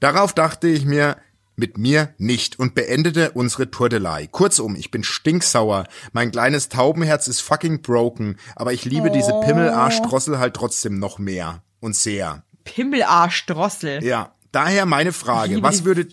Darauf 0.00 0.32
dachte 0.32 0.68
ich 0.68 0.84
mir, 0.84 1.16
mit 1.56 1.78
mir 1.78 2.14
nicht 2.18 2.58
und 2.58 2.74
beendete 2.74 3.30
unsere 3.32 3.70
Turtelei. 3.70 4.26
Kurzum, 4.26 4.74
ich 4.74 4.90
bin 4.90 5.04
stinksauer. 5.04 5.84
Mein 6.12 6.32
kleines 6.32 6.68
Taubenherz 6.68 7.28
ist 7.28 7.40
fucking 7.40 7.82
broken, 7.82 8.38
aber 8.56 8.72
ich 8.72 8.84
liebe 8.84 9.10
diese 9.10 9.32
Pimmelarschdrossel 9.44 10.38
halt 10.38 10.54
trotzdem 10.54 10.98
noch 10.98 11.18
mehr 11.18 11.62
und 11.80 11.94
sehr. 11.94 12.42
Pimmelarschdrossel. 12.64 14.02
Ja, 14.02 14.33
daher 14.54 14.86
meine 14.86 15.12
Frage, 15.12 15.62
was 15.62 15.84
würdet 15.84 16.12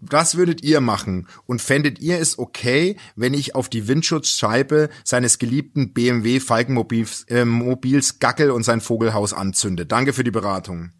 was 0.00 0.36
würdet 0.36 0.62
ihr 0.62 0.80
machen? 0.80 1.28
Und 1.46 1.62
fändet 1.62 1.98
ihr 2.00 2.18
es 2.18 2.38
okay, 2.38 2.96
wenn 3.16 3.34
ich 3.34 3.54
auf 3.54 3.68
die 3.68 3.88
Windschutzscheibe 3.88 4.88
seines 5.04 5.38
geliebten 5.38 5.92
BMW 5.92 6.40
Falkenmobils 6.40 7.24
äh, 7.28 7.44
Mobils 7.44 8.18
Gackel 8.18 8.50
und 8.50 8.62
sein 8.62 8.80
Vogelhaus 8.80 9.32
anzünde? 9.32 9.86
Danke 9.86 10.12
für 10.12 10.24
die 10.24 10.30
Beratung. 10.30 10.90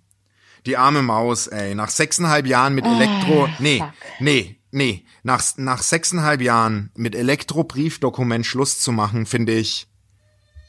Die 0.67 0.77
arme 0.77 1.03
Maus, 1.03 1.49
ey. 1.49 1.75
Nach 1.75 1.91
sechseinhalb 1.91 2.47
Jahren 2.47 2.75
mit 2.75 2.85
Elektro... 2.85 3.49
Nee, 3.59 3.83
nee, 4.21 4.61
nee. 4.71 5.05
Nach, 5.25 5.43
nach 5.57 5.83
sechseinhalb 5.83 6.41
Jahren 6.41 6.91
mit 6.95 7.17
Elektrobriefdokument 7.17 8.47
Schluss 8.47 8.79
zu 8.81 8.93
machen, 8.93 9.27
finde 9.27 9.55
ich... 9.55 9.89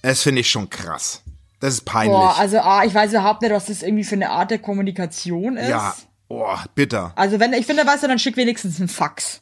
Es 0.02 0.23
finde 0.23 0.41
ich 0.41 0.49
schon 0.49 0.69
krass. 0.69 1.23
Das 1.63 1.76
ist 1.76 1.86
peinlich. 1.86 2.12
Boah, 2.12 2.38
also 2.38 2.60
ah, 2.60 2.84
ich 2.84 2.93
weiß 2.93 3.12
überhaupt 3.12 3.41
nicht, 3.41 3.54
was 3.54 3.67
das 3.67 3.84
irgendwie 3.84 4.04
für 4.04 4.15
eine 4.15 4.32
Art 4.32 4.52
der 4.52 4.60
Kommunikation 4.60 5.56
ist. 5.56 5.69
ja, 5.69 5.95
oh, 6.28 6.58
bitter. 6.76 7.13
Also 7.15 7.39
wenn, 7.39 7.54
ich 7.54 7.65
finde, 7.65 7.88
weißt 7.88 8.04
du, 8.04 8.10
dann 8.10 8.19
schick 8.19 8.36
wenigstens 8.36 8.82
einen 8.82 8.89
Fax. 8.89 9.41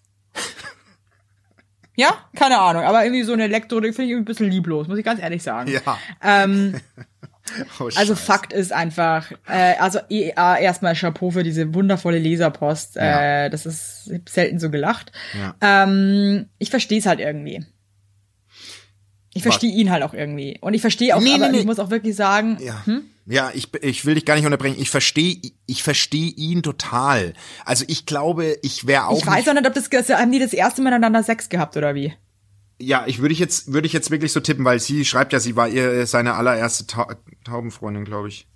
ja, 1.96 2.14
keine 2.36 2.60
Ahnung, 2.60 2.84
aber 2.84 3.04
irgendwie 3.04 3.24
so 3.24 3.34
eine 3.34 3.46
Elektro, 3.46 3.78
finde 3.78 3.90
ich 3.90 3.98
irgendwie 3.98 4.18
ein 4.18 4.26
bisschen 4.26 4.52
lieblos, 4.52 4.88
muss 4.88 5.00
ich 5.00 5.04
ganz 5.04 5.20
ehrlich 5.20 5.42
sagen. 5.42 5.72
Ja. 5.72 5.98
Ähm, 6.22 6.80
Oh, 7.80 7.90
also. 7.96 8.16
Fakt 8.16 8.54
ist 8.54 8.72
einfach, 8.72 9.32
äh, 9.48 9.76
also 9.80 10.00
eh, 10.10 10.32
ah, 10.36 10.58
erstmal 10.58 10.96
Chapeau 10.96 11.32
für 11.32 11.44
diese 11.44 11.74
wundervolle 11.74 12.20
Leserpost. 12.20 12.96
Ja. 12.96 13.46
Äh, 13.46 13.50
das 13.50 13.66
ist 13.66 14.10
ich 14.10 14.22
selten 14.30 14.60
so 14.60 14.70
gelacht. 14.70 15.12
Ja. 15.34 15.56
Ähm, 15.60 16.46
ich 16.60 16.70
verstehe 16.70 17.00
es 17.00 17.08
halt 17.08 17.20
irgendwie. 17.20 17.66
Ich 19.34 19.44
verstehe 19.44 19.72
ihn 19.72 19.92
halt 19.92 20.04
auch 20.04 20.14
irgendwie. 20.14 20.58
Und 20.62 20.74
ich 20.74 20.82
verstehe 20.82 21.16
auch, 21.16 21.22
Nee, 21.22 21.30
nee, 21.30 21.36
aber 21.36 21.50
nee. 21.50 21.60
ich 21.60 21.66
muss 21.66 21.80
auch 21.80 21.90
wirklich 21.90 22.16
sagen, 22.16 22.58
Ja, 22.62 22.84
ja 23.26 23.52
ich, 23.54 23.74
ich 23.82 24.06
will 24.06 24.16
dich 24.16 24.26
gar 24.26 24.36
nicht 24.36 24.46
unterbrechen. 24.46 24.76
Ich 24.80 24.90
verstehe 24.90 25.40
ich 25.66 25.84
verstehe 25.84 26.32
ihn 26.32 26.64
total. 26.64 27.34
Also 27.64 27.86
ich 27.88 28.06
glaube, 28.06 28.58
ich 28.62 28.88
wäre 28.88 29.08
auch 29.08 29.18
ich 29.18 29.26
weiß 29.26 29.48
auch 29.48 29.54
nicht, 29.54 29.66
ob 29.66 29.74
das, 29.74 29.90
haben 30.10 30.32
die 30.32 30.40
das 30.40 30.54
erste 30.54 30.82
Mal 30.82 30.90
miteinander 30.90 31.24
Sex 31.24 31.50
gehabt 31.50 31.78
oder 31.78 31.96
wie? 31.96 32.14
ja, 32.82 33.06
ich 33.08 33.22
würde 33.22 33.34
ich 33.34 33.40
jetzt 33.40 33.72
würde 33.72 33.88
ich 33.88 33.94
jetzt 33.94 34.12
wirklich 34.12 34.32
so 34.32 34.40
tippen, 34.40 34.66
weil 34.66 34.80
sie 34.80 35.06
schreibt 35.06 35.34
ja, 35.34 35.40
sie 35.40 35.56
war 35.56 35.70
ihr 35.70 36.06
seine 36.06 36.34
allererste 36.34 36.88
Ta 36.88 37.16
Taubenfreundin, 37.46 38.06
glaube 38.06 38.28
ich. 38.28 38.48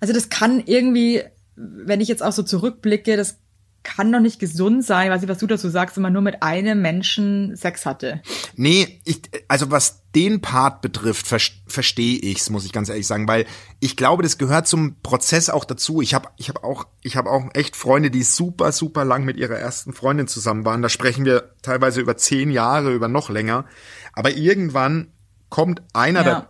Also 0.00 0.12
das 0.12 0.28
kann 0.28 0.62
irgendwie, 0.66 1.22
wenn 1.56 2.00
ich 2.00 2.08
jetzt 2.08 2.22
auch 2.22 2.32
so 2.32 2.42
zurückblicke, 2.42 3.16
das 3.16 3.38
kann 3.82 4.12
doch 4.12 4.20
nicht 4.20 4.38
gesund 4.38 4.84
sein, 4.84 5.10
weiß 5.10 5.22
ich, 5.22 5.28
was 5.28 5.38
du 5.38 5.46
dazu 5.46 5.68
sagst, 5.68 5.96
wenn 5.96 6.02
man 6.02 6.12
nur 6.12 6.22
mit 6.22 6.42
einem 6.42 6.82
Menschen 6.82 7.56
Sex 7.56 7.86
hatte. 7.86 8.20
Nee, 8.54 9.00
ich, 9.04 9.22
also 9.46 9.70
was 9.70 10.02
den 10.14 10.40
Part 10.40 10.82
betrifft, 10.82 11.26
ver 11.26 11.38
verstehe 11.66 12.18
ich's, 12.18 12.50
muss 12.50 12.64
ich 12.64 12.72
ganz 12.72 12.88
ehrlich 12.88 13.06
sagen, 13.06 13.28
weil 13.28 13.46
ich 13.80 13.96
glaube, 13.96 14.22
das 14.22 14.36
gehört 14.38 14.66
zum 14.66 14.96
Prozess 15.02 15.48
auch 15.48 15.64
dazu. 15.64 16.02
Ich 16.02 16.12
habe 16.14 16.28
ich 16.36 16.48
hab 16.48 16.64
auch 16.64 16.86
ich 17.02 17.16
habe 17.16 17.30
auch 17.30 17.44
echt 17.54 17.76
Freunde, 17.76 18.10
die 18.10 18.22
super 18.22 18.72
super 18.72 19.04
lang 19.04 19.24
mit 19.24 19.36
ihrer 19.36 19.56
ersten 19.56 19.92
Freundin 19.92 20.26
zusammen 20.28 20.64
waren. 20.64 20.82
Da 20.82 20.88
sprechen 20.88 21.24
wir 21.24 21.52
teilweise 21.62 22.00
über 22.00 22.16
zehn 22.16 22.50
Jahre, 22.50 22.92
über 22.92 23.08
noch 23.08 23.30
länger. 23.30 23.64
Aber 24.12 24.32
irgendwann 24.32 25.12
kommt 25.50 25.82
einer 25.92 26.20
Ja. 26.20 26.24
der, 26.24 26.48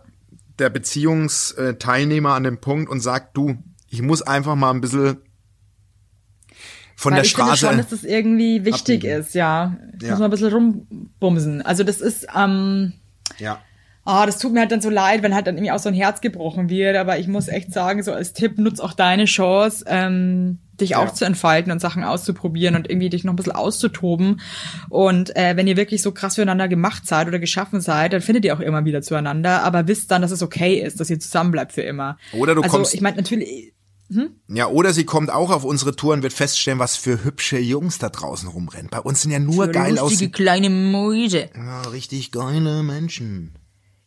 der 0.57 0.69
Beziehungsteilnehmer 0.69 2.33
an 2.33 2.43
den 2.43 2.59
Punkt 2.59 2.89
und 2.89 3.01
sagt, 3.01 3.37
du, 3.37 3.57
ich 3.87 4.01
muss 4.01 4.21
einfach 4.21 4.55
mal 4.55 4.71
ein 4.71 4.81
bisschen 4.81 5.17
von 6.99 7.13
Weil 7.13 7.19
der 7.21 7.25
ich 7.25 7.33
finde 7.35 7.47
Straße. 7.55 7.65
schon, 7.67 7.77
dass 7.77 7.87
das 7.89 8.03
irgendwie 8.03 8.65
wichtig 8.65 8.97
abbiegen. 9.03 9.19
ist, 9.21 9.33
ja. 9.33 9.77
Ich 9.95 10.03
Ja. 10.03 10.09
muss 10.11 10.19
mal 10.19 10.25
ein 10.25 10.31
bisschen 10.31 10.51
rumbumsen. 10.51 11.61
Also 11.61 11.83
das 11.83 12.01
ist, 12.01 12.27
ähm, 12.35 12.93
ja. 13.37 13.59
ah, 14.05 14.25
das 14.25 14.37
tut 14.39 14.51
mir 14.53 14.59
halt 14.59 14.71
dann 14.71 14.81
so 14.81 14.89
leid, 14.89 15.23
wenn 15.23 15.33
halt 15.33 15.47
dann 15.47 15.55
irgendwie 15.55 15.71
auch 15.71 15.79
so 15.79 15.87
ein 15.89 15.95
Herz 15.95 16.19
gebrochen 16.19 16.69
wird. 16.69 16.97
Aber 16.97 17.17
ich 17.17 17.27
muss 17.27 17.47
echt 17.47 17.71
sagen, 17.73 18.03
so 18.03 18.11
als 18.11 18.33
Tipp, 18.33 18.57
nutz 18.57 18.79
auch 18.81 18.93
deine 18.93 19.25
Chance, 19.25 19.85
ähm, 19.87 20.59
dich 20.81 20.95
auch 20.95 21.13
zu 21.13 21.25
entfalten 21.25 21.71
und 21.73 21.79
Sachen 21.81 22.03
auszuprobieren 22.05 22.75
und 22.75 22.89
irgendwie 22.89 23.09
dich 23.09 23.23
noch 23.25 23.33
ein 23.33 23.35
bisschen 23.35 23.51
auszutoben. 23.53 24.39
Und 24.89 25.35
äh, 25.35 25.57
wenn 25.57 25.67
ihr 25.67 25.75
wirklich 25.77 26.01
so 26.01 26.11
krass 26.13 26.35
füreinander 26.35 26.67
gemacht 26.69 27.05
seid 27.05 27.27
oder 27.27 27.37
geschaffen 27.39 27.81
seid, 27.81 28.13
dann 28.13 28.21
findet 28.21 28.45
ihr 28.45 28.55
auch 28.55 28.61
immer 28.61 28.85
wieder 28.85 29.01
zueinander. 29.01 29.63
Aber 29.63 29.87
wisst 29.87 30.09
dann, 30.11 30.21
dass 30.21 30.31
es 30.31 30.41
okay 30.41 30.75
ist, 30.81 30.99
dass 30.99 31.09
ihr 31.09 31.19
zusammen 31.19 31.51
bleibt 31.51 31.73
für 31.73 31.81
immer. 31.81 32.17
Oder 32.33 32.55
du 32.55 32.61
also, 32.61 32.77
kommst- 32.77 32.93
ich 32.93 33.01
meine 33.01 33.17
natürlich, 33.17 33.73
Ja, 34.47 34.67
oder 34.67 34.93
sie 34.93 35.05
kommt 35.05 35.29
auch 35.29 35.51
auf 35.51 35.63
unsere 35.63 35.95
Tour 35.95 36.13
und 36.13 36.23
wird 36.23 36.33
feststellen, 36.33 36.79
was 36.79 36.95
für 36.95 37.23
hübsche 37.23 37.59
Jungs 37.59 37.99
da 37.99 38.09
draußen 38.09 38.49
rumrennen. 38.49 38.89
Bei 38.89 38.99
uns 38.99 39.21
sind 39.21 39.31
ja 39.31 39.39
nur 39.39 39.67
geil 39.67 39.91
lustige 39.91 40.01
aussehende, 40.01 40.35
kleine 40.35 40.69
Mäuse. 40.69 41.49
ja, 41.55 41.81
richtig 41.81 42.31
geile 42.31 42.83
Menschen. 42.83 43.55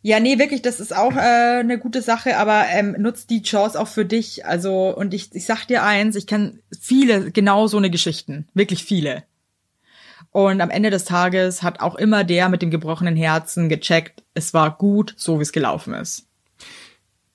Ja, 0.04 0.18
nee, 0.18 0.40
wirklich, 0.40 0.62
das 0.62 0.80
ist 0.80 0.94
auch 0.94 1.14
äh, 1.14 1.60
eine 1.60 1.78
gute 1.78 2.02
Sache, 2.02 2.36
aber 2.36 2.66
ähm, 2.70 2.96
nutzt 2.98 3.30
die 3.30 3.42
Chance 3.42 3.80
auch 3.80 3.86
für 3.86 4.04
dich. 4.04 4.44
Also, 4.44 4.94
und 4.96 5.14
ich, 5.14 5.32
ich 5.32 5.46
sag 5.46 5.64
dir 5.66 5.84
eins, 5.84 6.16
ich 6.16 6.26
kenne 6.26 6.58
viele 6.76 7.30
genau 7.30 7.68
so 7.68 7.76
eine 7.76 7.88
Geschichten. 7.88 8.48
Wirklich 8.52 8.82
viele. 8.82 9.22
Und 10.32 10.60
am 10.60 10.70
Ende 10.70 10.90
des 10.90 11.04
Tages 11.04 11.62
hat 11.62 11.78
auch 11.80 11.94
immer 11.94 12.24
der 12.24 12.48
mit 12.48 12.62
dem 12.62 12.72
gebrochenen 12.72 13.14
Herzen 13.14 13.68
gecheckt, 13.68 14.24
es 14.34 14.52
war 14.52 14.76
gut, 14.76 15.14
so 15.16 15.38
wie 15.38 15.42
es 15.42 15.52
gelaufen 15.52 15.94
ist. 15.94 16.26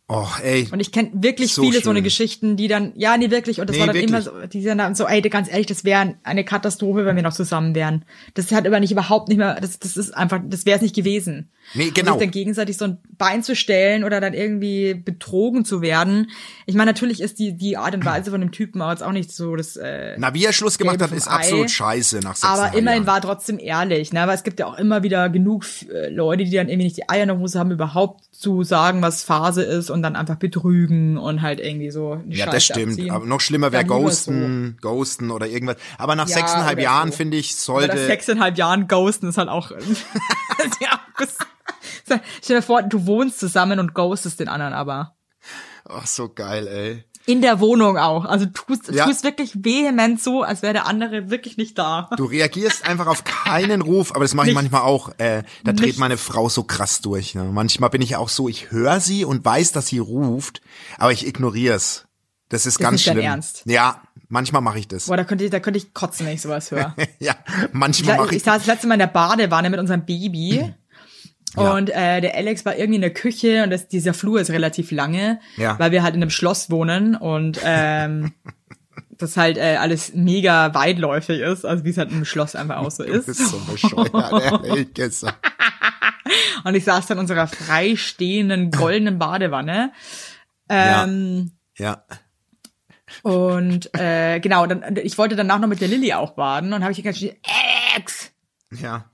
Oh, 0.09 0.25
ey. 0.41 0.69
Und 0.71 0.79
ich 0.79 0.93
kenne 0.93 1.09
wirklich 1.13 1.53
So 1.53 1.63
viele 1.63 1.81
so 1.81 1.89
eine 1.89 1.97
schön. 1.99 2.03
Geschichten, 2.05 2.55
die 2.55 2.69
dann, 2.69 2.93
ja, 2.95 3.17
nee, 3.17 3.29
wirklich, 3.29 3.59
und 3.59 3.69
das 3.69 3.75
Nee, 3.75 3.81
war 3.81 3.87
dann 3.87 3.95
wirklich. 3.95 4.09
immer 4.09 4.21
so, 4.21 4.31
die 4.47 4.61
sind 4.61 4.77
dann 4.77 4.95
so, 4.95 5.05
ey, 5.05 5.21
ganz 5.21 5.49
ehrlich, 5.51 5.65
das 5.65 5.83
wäre 5.83 6.15
eine 6.23 6.45
Katastrophe, 6.45 7.05
wenn 7.05 7.17
wir 7.17 7.23
noch 7.23 7.33
zusammen 7.33 7.75
wären. 7.75 8.05
Das 8.33 8.49
hat 8.53 8.65
aber 8.65 8.79
nicht 8.79 8.93
überhaupt 8.93 9.27
nicht 9.27 9.37
mehr, 9.37 9.59
das, 9.59 9.79
das 9.79 9.97
ist 9.97 10.15
einfach, 10.15 10.39
das 10.47 10.65
wäre 10.65 10.77
es 10.77 10.81
nicht 10.81 10.95
gewesen. 10.95 11.51
Nee, 11.73 11.87
Und 11.87 11.95
genau. 11.95 12.13
sich 12.13 12.21
dann 12.21 12.31
gegenseitig 12.31 12.77
so 12.77 12.85
ein 12.85 12.99
Bein 13.17 13.43
zu 13.43 13.53
stellen 13.53 14.05
oder 14.05 14.21
dann 14.21 14.33
irgendwie 14.33 14.93
betrogen 14.93 15.65
zu 15.65 15.81
werden. 15.81 16.31
Ich 16.65 16.75
meine, 16.75 16.91
natürlich 16.91 17.19
ist 17.19 17.39
die, 17.39 17.57
die 17.57 17.75
Art 17.75 17.93
und 17.93 18.05
Weise 18.05 18.31
von 18.31 18.39
dem 18.39 18.53
Typen 18.53 18.81
auch 18.81 18.91
jetzt 18.91 19.03
auch 19.03 19.11
nicht 19.11 19.33
so 19.33 19.57
das, 19.57 19.75
äh, 19.75 20.15
Na, 20.17 20.33
wie 20.33 20.45
er 20.45 20.53
Schluss 20.53 20.77
gemacht 20.77 21.01
hat, 21.01 21.11
ist 21.11 21.27
Ei. 21.27 21.31
absolut 21.31 21.69
scheiße 21.69 22.19
nach 22.21 22.37
sechs 22.37 22.45
aber 22.45 22.67
immerhin 22.77 23.03
Jahren. 23.03 23.07
war 23.07 23.19
trotzdem 23.21 23.59
ehrlich, 23.59 24.13
ne? 24.13 24.21
Weil 24.25 24.35
es 24.35 24.43
gibt 24.43 24.61
ja 24.61 24.67
auch 24.67 24.77
immer 24.77 25.03
wieder 25.03 25.27
genug 25.27 25.65
äh, 25.93 26.07
Leute, 26.07 26.45
die 26.45 26.51
dann 26.51 26.69
irgendwie 26.69 26.85
nicht 26.85 26.95
die 26.95 27.09
Eier 27.09 27.23
in 27.23 27.27
der 27.27 27.39
Hose 27.39 27.59
haben, 27.59 27.71
überhaupt 27.71 28.23
zu 28.37 28.63
sagen, 28.63 29.01
was 29.01 29.23
Phase 29.23 29.63
ist 29.63 29.89
und 29.89 30.03
dann 30.03 30.15
einfach 30.15 30.35
betrügen 30.35 31.17
und 31.17 31.41
halt 31.41 31.59
irgendwie 31.59 31.89
so 31.89 32.21
Ja, 32.27 32.45
Scheiße 32.45 32.51
das 32.51 32.65
stimmt. 32.65 32.91
abziehen. 32.93 33.11
Aber 33.11 33.25
noch 33.25 33.41
schlimmer 33.41 33.71
wäre 33.71 33.83
Dann 33.83 33.89
lieber 33.97 34.03
Ghosten, 34.09 34.77
Ghosten 34.79 35.31
oder 35.31 35.47
irgendwas. 35.47 35.77
Aber 35.97 36.15
nach 36.15 36.27
Ja, 36.27 36.35
sechseinhalb 36.35 36.79
Jahren, 36.79 37.11
so. 37.11 37.17
finde 37.17 37.37
ich, 37.37 37.55
So. 37.55 37.73
Sollte. 37.73 37.97
sechseinhalb 38.05 38.57
Jahren 38.57 38.87
ghosten 38.87 39.27
ist 39.29 39.37
halt 39.39 39.49
auch. 39.49 39.71
ja, 40.81 40.99
stell 42.43 42.57
dir 42.57 42.61
vor, 42.61 42.83
du 42.83 43.05
wohnst 43.07 43.39
zusammen 43.39 43.79
und 43.79 43.93
ghostest 43.93 44.39
den 44.39 44.49
anderen 44.49 44.73
aber. 44.73 45.15
Ach, 45.89 46.05
so 46.05 46.29
geil, 46.29 46.67
ey. 46.67 47.03
In 47.27 47.41
der 47.41 47.59
Wohnung 47.59 47.97
auch. 47.97 48.25
Also 48.25 48.45
tust, 48.47 48.89
Ja. 48.91 49.05
tust 49.05 49.23
wirklich 49.23 49.63
vehement 49.63 50.19
so, 50.21 50.41
als 50.43 50.61
wäre 50.63 50.73
der 50.73 50.87
andere 50.87 51.29
wirklich 51.29 51.57
nicht 51.57 51.77
da. 51.77 52.09
Du 52.17 52.25
reagierst 52.25 52.87
einfach 52.87 53.05
auf 53.07 53.23
keinen 53.25 53.81
Ruf, 53.81 54.11
aber 54.15 54.23
das 54.23 54.33
mache 54.33 54.47
ich 54.49 54.55
Nichts. 54.55 54.71
manchmal 54.71 54.89
auch. 54.89 55.09
Äh, 55.19 55.43
da 55.63 55.73
dreht 55.73 55.87
Nichts. 55.87 55.99
meine 55.99 56.17
Frau 56.17 56.47
so 56.49 56.63
krass 56.63 57.01
durch. 57.01 57.35
Ne? 57.35 57.43
Manchmal 57.43 57.89
bin 57.89 58.01
ich 58.01 58.15
auch 58.15 58.29
so, 58.29 58.47
ich 58.49 58.71
höre 58.71 58.99
sie 59.01 59.25
und 59.25 59.43
weiß, 59.45 59.73
dass 59.73 59.87
sie 59.87 59.99
ruft, 59.99 60.61
aber 60.97 61.11
ich 61.11 61.27
ignoriere 61.27 61.75
es. 61.75 62.05
Das 62.49 62.65
ist 62.65 62.75
Das 62.79 62.81
ganz 62.81 62.95
ist 62.95 63.03
schlimm. 63.03 63.19
Ernst? 63.19 63.63
Ja, 63.65 64.01
manchmal 64.29 64.61
mache 64.61 64.79
ich 64.79 64.87
das. 64.87 65.07
Boah, 65.07 65.17
da 65.17 65.25
könnte 65.25 65.43
ich, 65.43 65.51
da 65.51 65.59
könnte 65.59 65.79
ich 65.79 65.93
kotzen, 65.93 66.25
wenn 66.25 66.33
ich 66.33 66.41
sowas 66.41 66.71
höre. 66.71 66.95
ja, 67.19 67.35
manchmal 67.73 68.15
Ich, 68.15 68.21
mache 68.21 68.29
ich 68.31 68.37
ich. 68.37 68.43
saß 68.43 68.59
das 68.59 68.67
letzte 68.67 68.87
Mal 68.87 68.93
in 68.93 68.99
der 68.99 69.07
Badewanne 69.07 69.69
mit 69.69 69.81
unserem 69.81 70.05
Baby. 70.05 70.73
Ja. 71.57 71.73
Und 71.73 71.89
äh, 71.89 72.21
der 72.21 72.35
Alex 72.35 72.65
war 72.65 72.75
irgendwie 72.75 72.95
in 72.95 73.01
der 73.01 73.13
Küche 73.13 73.63
und 73.63 73.69
das, 73.71 73.87
dieser 73.87 74.13
Flur 74.13 74.39
ist 74.39 74.49
relativ 74.51 74.91
lange, 74.91 75.39
Ja. 75.57 75.77
weil 75.79 75.91
wir 75.91 76.03
halt 76.03 76.15
in 76.15 76.21
einem 76.21 76.29
Schloss 76.29 76.69
wohnen 76.69 77.15
und 77.15 77.59
ähm, 77.63 78.33
das 79.17 79.35
halt 79.37 79.57
äh, 79.57 79.77
alles 79.77 80.13
mega 80.13 80.73
weitläufig 80.73 81.39
ist, 81.41 81.65
also 81.65 81.83
wie 81.83 81.89
es 81.89 81.97
halt 81.97 82.11
im 82.11 82.23
Schloss 82.25 82.55
einfach 82.55 82.77
auch 82.77 82.91
so 82.91 83.03
Du 83.03 83.11
ist. 83.11 83.25
bist 83.25 83.47
so 83.49 83.57
bescheuert, 83.71 84.13
ehrlich 84.65 84.93
gesagt. 84.93 85.37
Und 86.63 86.75
ich 86.75 86.83
saß 86.83 87.07
dann 87.07 87.17
in 87.17 87.21
unserer 87.21 87.47
freistehenden 87.47 88.69
goldenen 88.71 89.17
Badewanne. 89.17 89.91
Ähm, 90.69 91.51
Ja. 91.77 92.03
Und 93.23 93.89
äh, 93.97 94.39
genau, 94.41 94.65
dann, 94.67 94.97
ich 94.97 95.17
wollte 95.17 95.35
danach 95.37 95.59
noch 95.59 95.67
mit 95.69 95.79
der 95.81 95.87
Lilly 95.87 96.13
auch 96.13 96.31
baden 96.31 96.73
und 96.73 96.83
habe 96.83 96.91
ich 96.91 97.01
ganz 97.03 97.17
schnell, 97.17 97.37
Alex, 97.93 98.31
Ja. 98.71 99.05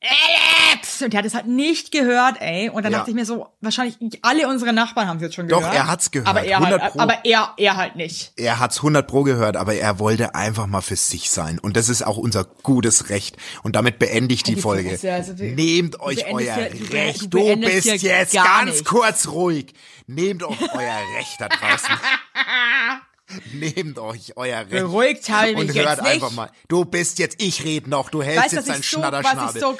Alex! 0.00 0.81
Und 1.00 1.12
der 1.12 1.18
hat 1.18 1.24
es 1.26 1.34
halt 1.34 1.46
nicht 1.46 1.92
gehört, 1.92 2.40
ey. 2.40 2.68
Und 2.68 2.82
dann 2.84 2.92
Ja. 2.92 2.98
dachte 2.98 3.10
ich 3.10 3.14
mir 3.14 3.24
so, 3.24 3.46
wahrscheinlich 3.60 3.96
alle 4.22 4.48
unsere 4.48 4.72
Nachbarn 4.72 5.08
haben 5.08 5.16
es 5.18 5.22
jetzt 5.22 5.34
schon 5.36 5.48
Doch, 5.48 5.60
gehört. 5.60 5.74
er 5.74 5.86
hat's 5.86 6.10
gehört, 6.10 6.28
Aber 6.28 6.42
er, 6.44 6.58
100 6.58 6.82
halt, 6.82 6.98
aber 6.98 7.24
er, 7.24 7.54
er 7.56 7.76
halt 7.76 7.96
nicht. 7.96 8.32
Er 8.36 8.58
hat's 8.58 8.78
100 8.82 9.06
pro 9.06 9.22
gehört, 9.22 9.56
aber 9.56 9.74
er 9.74 9.98
wollte 9.98 10.34
einfach 10.34 10.66
mal 10.66 10.80
für 10.82 10.96
sich 10.96 11.30
sein. 11.30 11.58
Und 11.58 11.76
das 11.76 11.88
ist 11.88 12.02
auch 12.04 12.16
unser 12.16 12.44
gutes 12.44 13.08
Recht. 13.08 13.36
Und 13.62 13.76
damit 13.76 13.98
beende 13.98 14.34
ich 14.34 14.42
die 14.42 14.56
Die 14.56 14.60
Folge. 14.60 14.90
Fresse, 14.90 15.12
also 15.12 15.32
du- 15.34 15.44
Nehmt 15.44 16.00
euch 16.00 16.26
euer 16.32 16.54
hier- 16.56 16.90
Recht. 16.92 17.22
du 17.22 17.38
Du 17.38 17.56
bist 17.60 17.86
jetzt 18.02 18.34
ganz 18.34 18.64
nichts. 18.66 18.84
kurz 18.84 19.28
ruhig. 19.28 19.72
Nehmt 20.06 20.42
euch 20.42 20.60
euer 20.74 20.98
Recht 21.16 21.40
da 21.40 21.48
draußen. 21.48 21.88
Nehmt 23.52 23.98
euch 23.98 24.36
euer 24.36 24.58
Recht. 24.60 24.70
Beruhigt 24.70 25.28
habe 25.30 25.50
ich 25.50 25.56
mich 25.56 25.68
Und 25.70 25.74
jetzt 25.74 25.86
hört 25.86 26.02
nicht. 26.02 26.10
einfach 26.12 26.30
mal. 26.32 26.50
Du 26.68 26.84
bist 26.84 27.18
jetzt, 27.18 27.40
ich 27.42 27.64
red 27.64 27.86
noch, 27.86 28.10
du 28.10 28.22
hältst 28.22 28.42
Weißt 28.44 28.52
du, 28.52 28.56
jetzt 28.58 28.68
deinen 28.68 28.76
so, 28.82 28.98
Schnatterschnabel. 28.98 29.60
so 29.60 29.72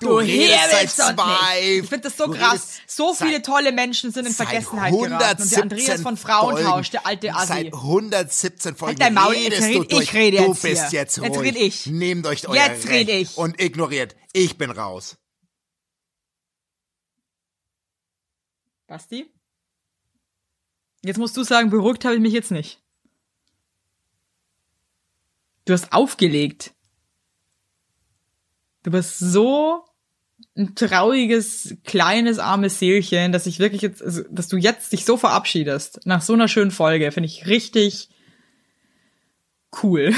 Du 0.00 0.06
du 0.06 0.16
redest 0.18 0.96
seit 0.96 1.16
zwei-. 1.18 1.78
Ich 1.82 1.88
finde 1.88 2.08
das 2.08 2.16
so 2.16 2.26
du 2.26 2.32
krass. 2.34 2.78
So 2.86 3.14
viele 3.14 3.42
tolle 3.42 3.72
Menschen 3.72 4.12
sind 4.12 4.26
in 4.26 4.32
Vergessenheit 4.32 4.92
geraten. 4.92 5.12
Und 5.12 5.18
der 5.20 5.28
117 5.28 5.62
Andreas 5.62 6.00
von 6.02 6.16
Frauentausch, 6.16 6.90
der 6.90 7.06
alte 7.06 7.34
Assi. 7.34 7.46
Seit 7.46 7.74
117 7.74 8.76
Folgen 8.76 9.02
Halt 9.02 9.14
Maul, 9.14 9.34
jetzt 9.34 9.44
redest 9.52 9.62
red- 9.68 9.76
du 9.76 9.84
durch. 9.84 10.02
ich 10.04 10.14
rede 10.14 10.36
du 10.38 10.42
jetzt 10.48 10.62
bist 10.62 10.90
hier. 10.90 11.00
jetzt 11.00 11.16
Jetzt 11.16 11.36
ruhig. 11.36 11.48
red 11.54 11.56
ich. 11.56 11.86
Nehmt 11.86 12.26
euch 12.26 12.48
euer 12.48 12.54
Jetzt 12.54 12.86
Recht 12.88 13.08
red 13.08 13.08
ich. 13.08 13.36
und 13.36 13.60
ignoriert. 13.60 14.16
Ich 14.32 14.58
bin 14.58 14.70
raus. 14.70 15.16
Basti? 18.86 19.32
Jetzt 21.02 21.16
musst 21.18 21.36
du 21.36 21.44
sagen, 21.44 21.70
beruhigt 21.70 22.04
habe 22.04 22.16
ich 22.16 22.20
mich 22.20 22.32
jetzt 22.32 22.50
nicht. 22.50 22.82
Du 25.70 25.74
hast 25.74 25.92
aufgelegt. 25.92 26.74
Du 28.82 28.90
bist 28.90 29.20
so 29.20 29.84
ein 30.56 30.74
trauriges, 30.74 31.76
kleines, 31.84 32.40
armes 32.40 32.80
Seelchen, 32.80 33.30
dass 33.30 33.46
ich 33.46 33.60
wirklich 33.60 33.80
jetzt, 33.80 34.02
also, 34.02 34.24
dass 34.32 34.48
du 34.48 34.56
jetzt 34.56 34.92
dich 34.92 35.04
so 35.04 35.16
verabschiedest. 35.16 36.00
Nach 36.06 36.22
so 36.22 36.32
einer 36.32 36.48
schönen 36.48 36.72
Folge, 36.72 37.12
finde 37.12 37.28
ich 37.28 37.46
richtig 37.46 38.08
cool. 39.80 40.12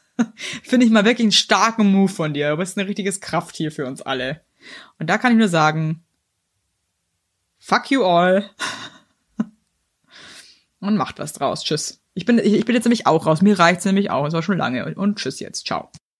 finde 0.64 0.84
ich 0.84 0.90
mal 0.90 1.04
wirklich 1.04 1.26
einen 1.26 1.30
starken 1.30 1.92
Move 1.92 2.12
von 2.12 2.34
dir. 2.34 2.50
Du 2.50 2.56
bist 2.56 2.76
ein 2.76 2.84
richtiges 2.84 3.20
Krafttier 3.20 3.70
für 3.70 3.86
uns 3.86 4.02
alle. 4.02 4.40
Und 4.98 5.08
da 5.08 5.16
kann 5.16 5.30
ich 5.30 5.38
nur 5.38 5.46
sagen, 5.46 6.04
fuck 7.60 7.88
you 7.92 8.02
all. 8.02 8.50
Und 10.80 10.96
macht 10.96 11.20
was 11.20 11.34
draus. 11.34 11.62
Tschüss. 11.62 12.00
Ich 12.18 12.24
bin, 12.24 12.40
ich, 12.40 12.64
bin 12.64 12.74
jetzt 12.74 12.84
nämlich 12.84 13.06
auch 13.06 13.26
raus. 13.26 13.42
Mir 13.42 13.56
reicht's 13.56 13.84
nämlich 13.84 14.10
auch. 14.10 14.26
Es 14.26 14.32
war 14.32 14.42
schon 14.42 14.58
lange. 14.58 14.92
Und 14.96 15.20
tschüss 15.20 15.38
jetzt. 15.38 15.68
Ciao. 15.68 15.88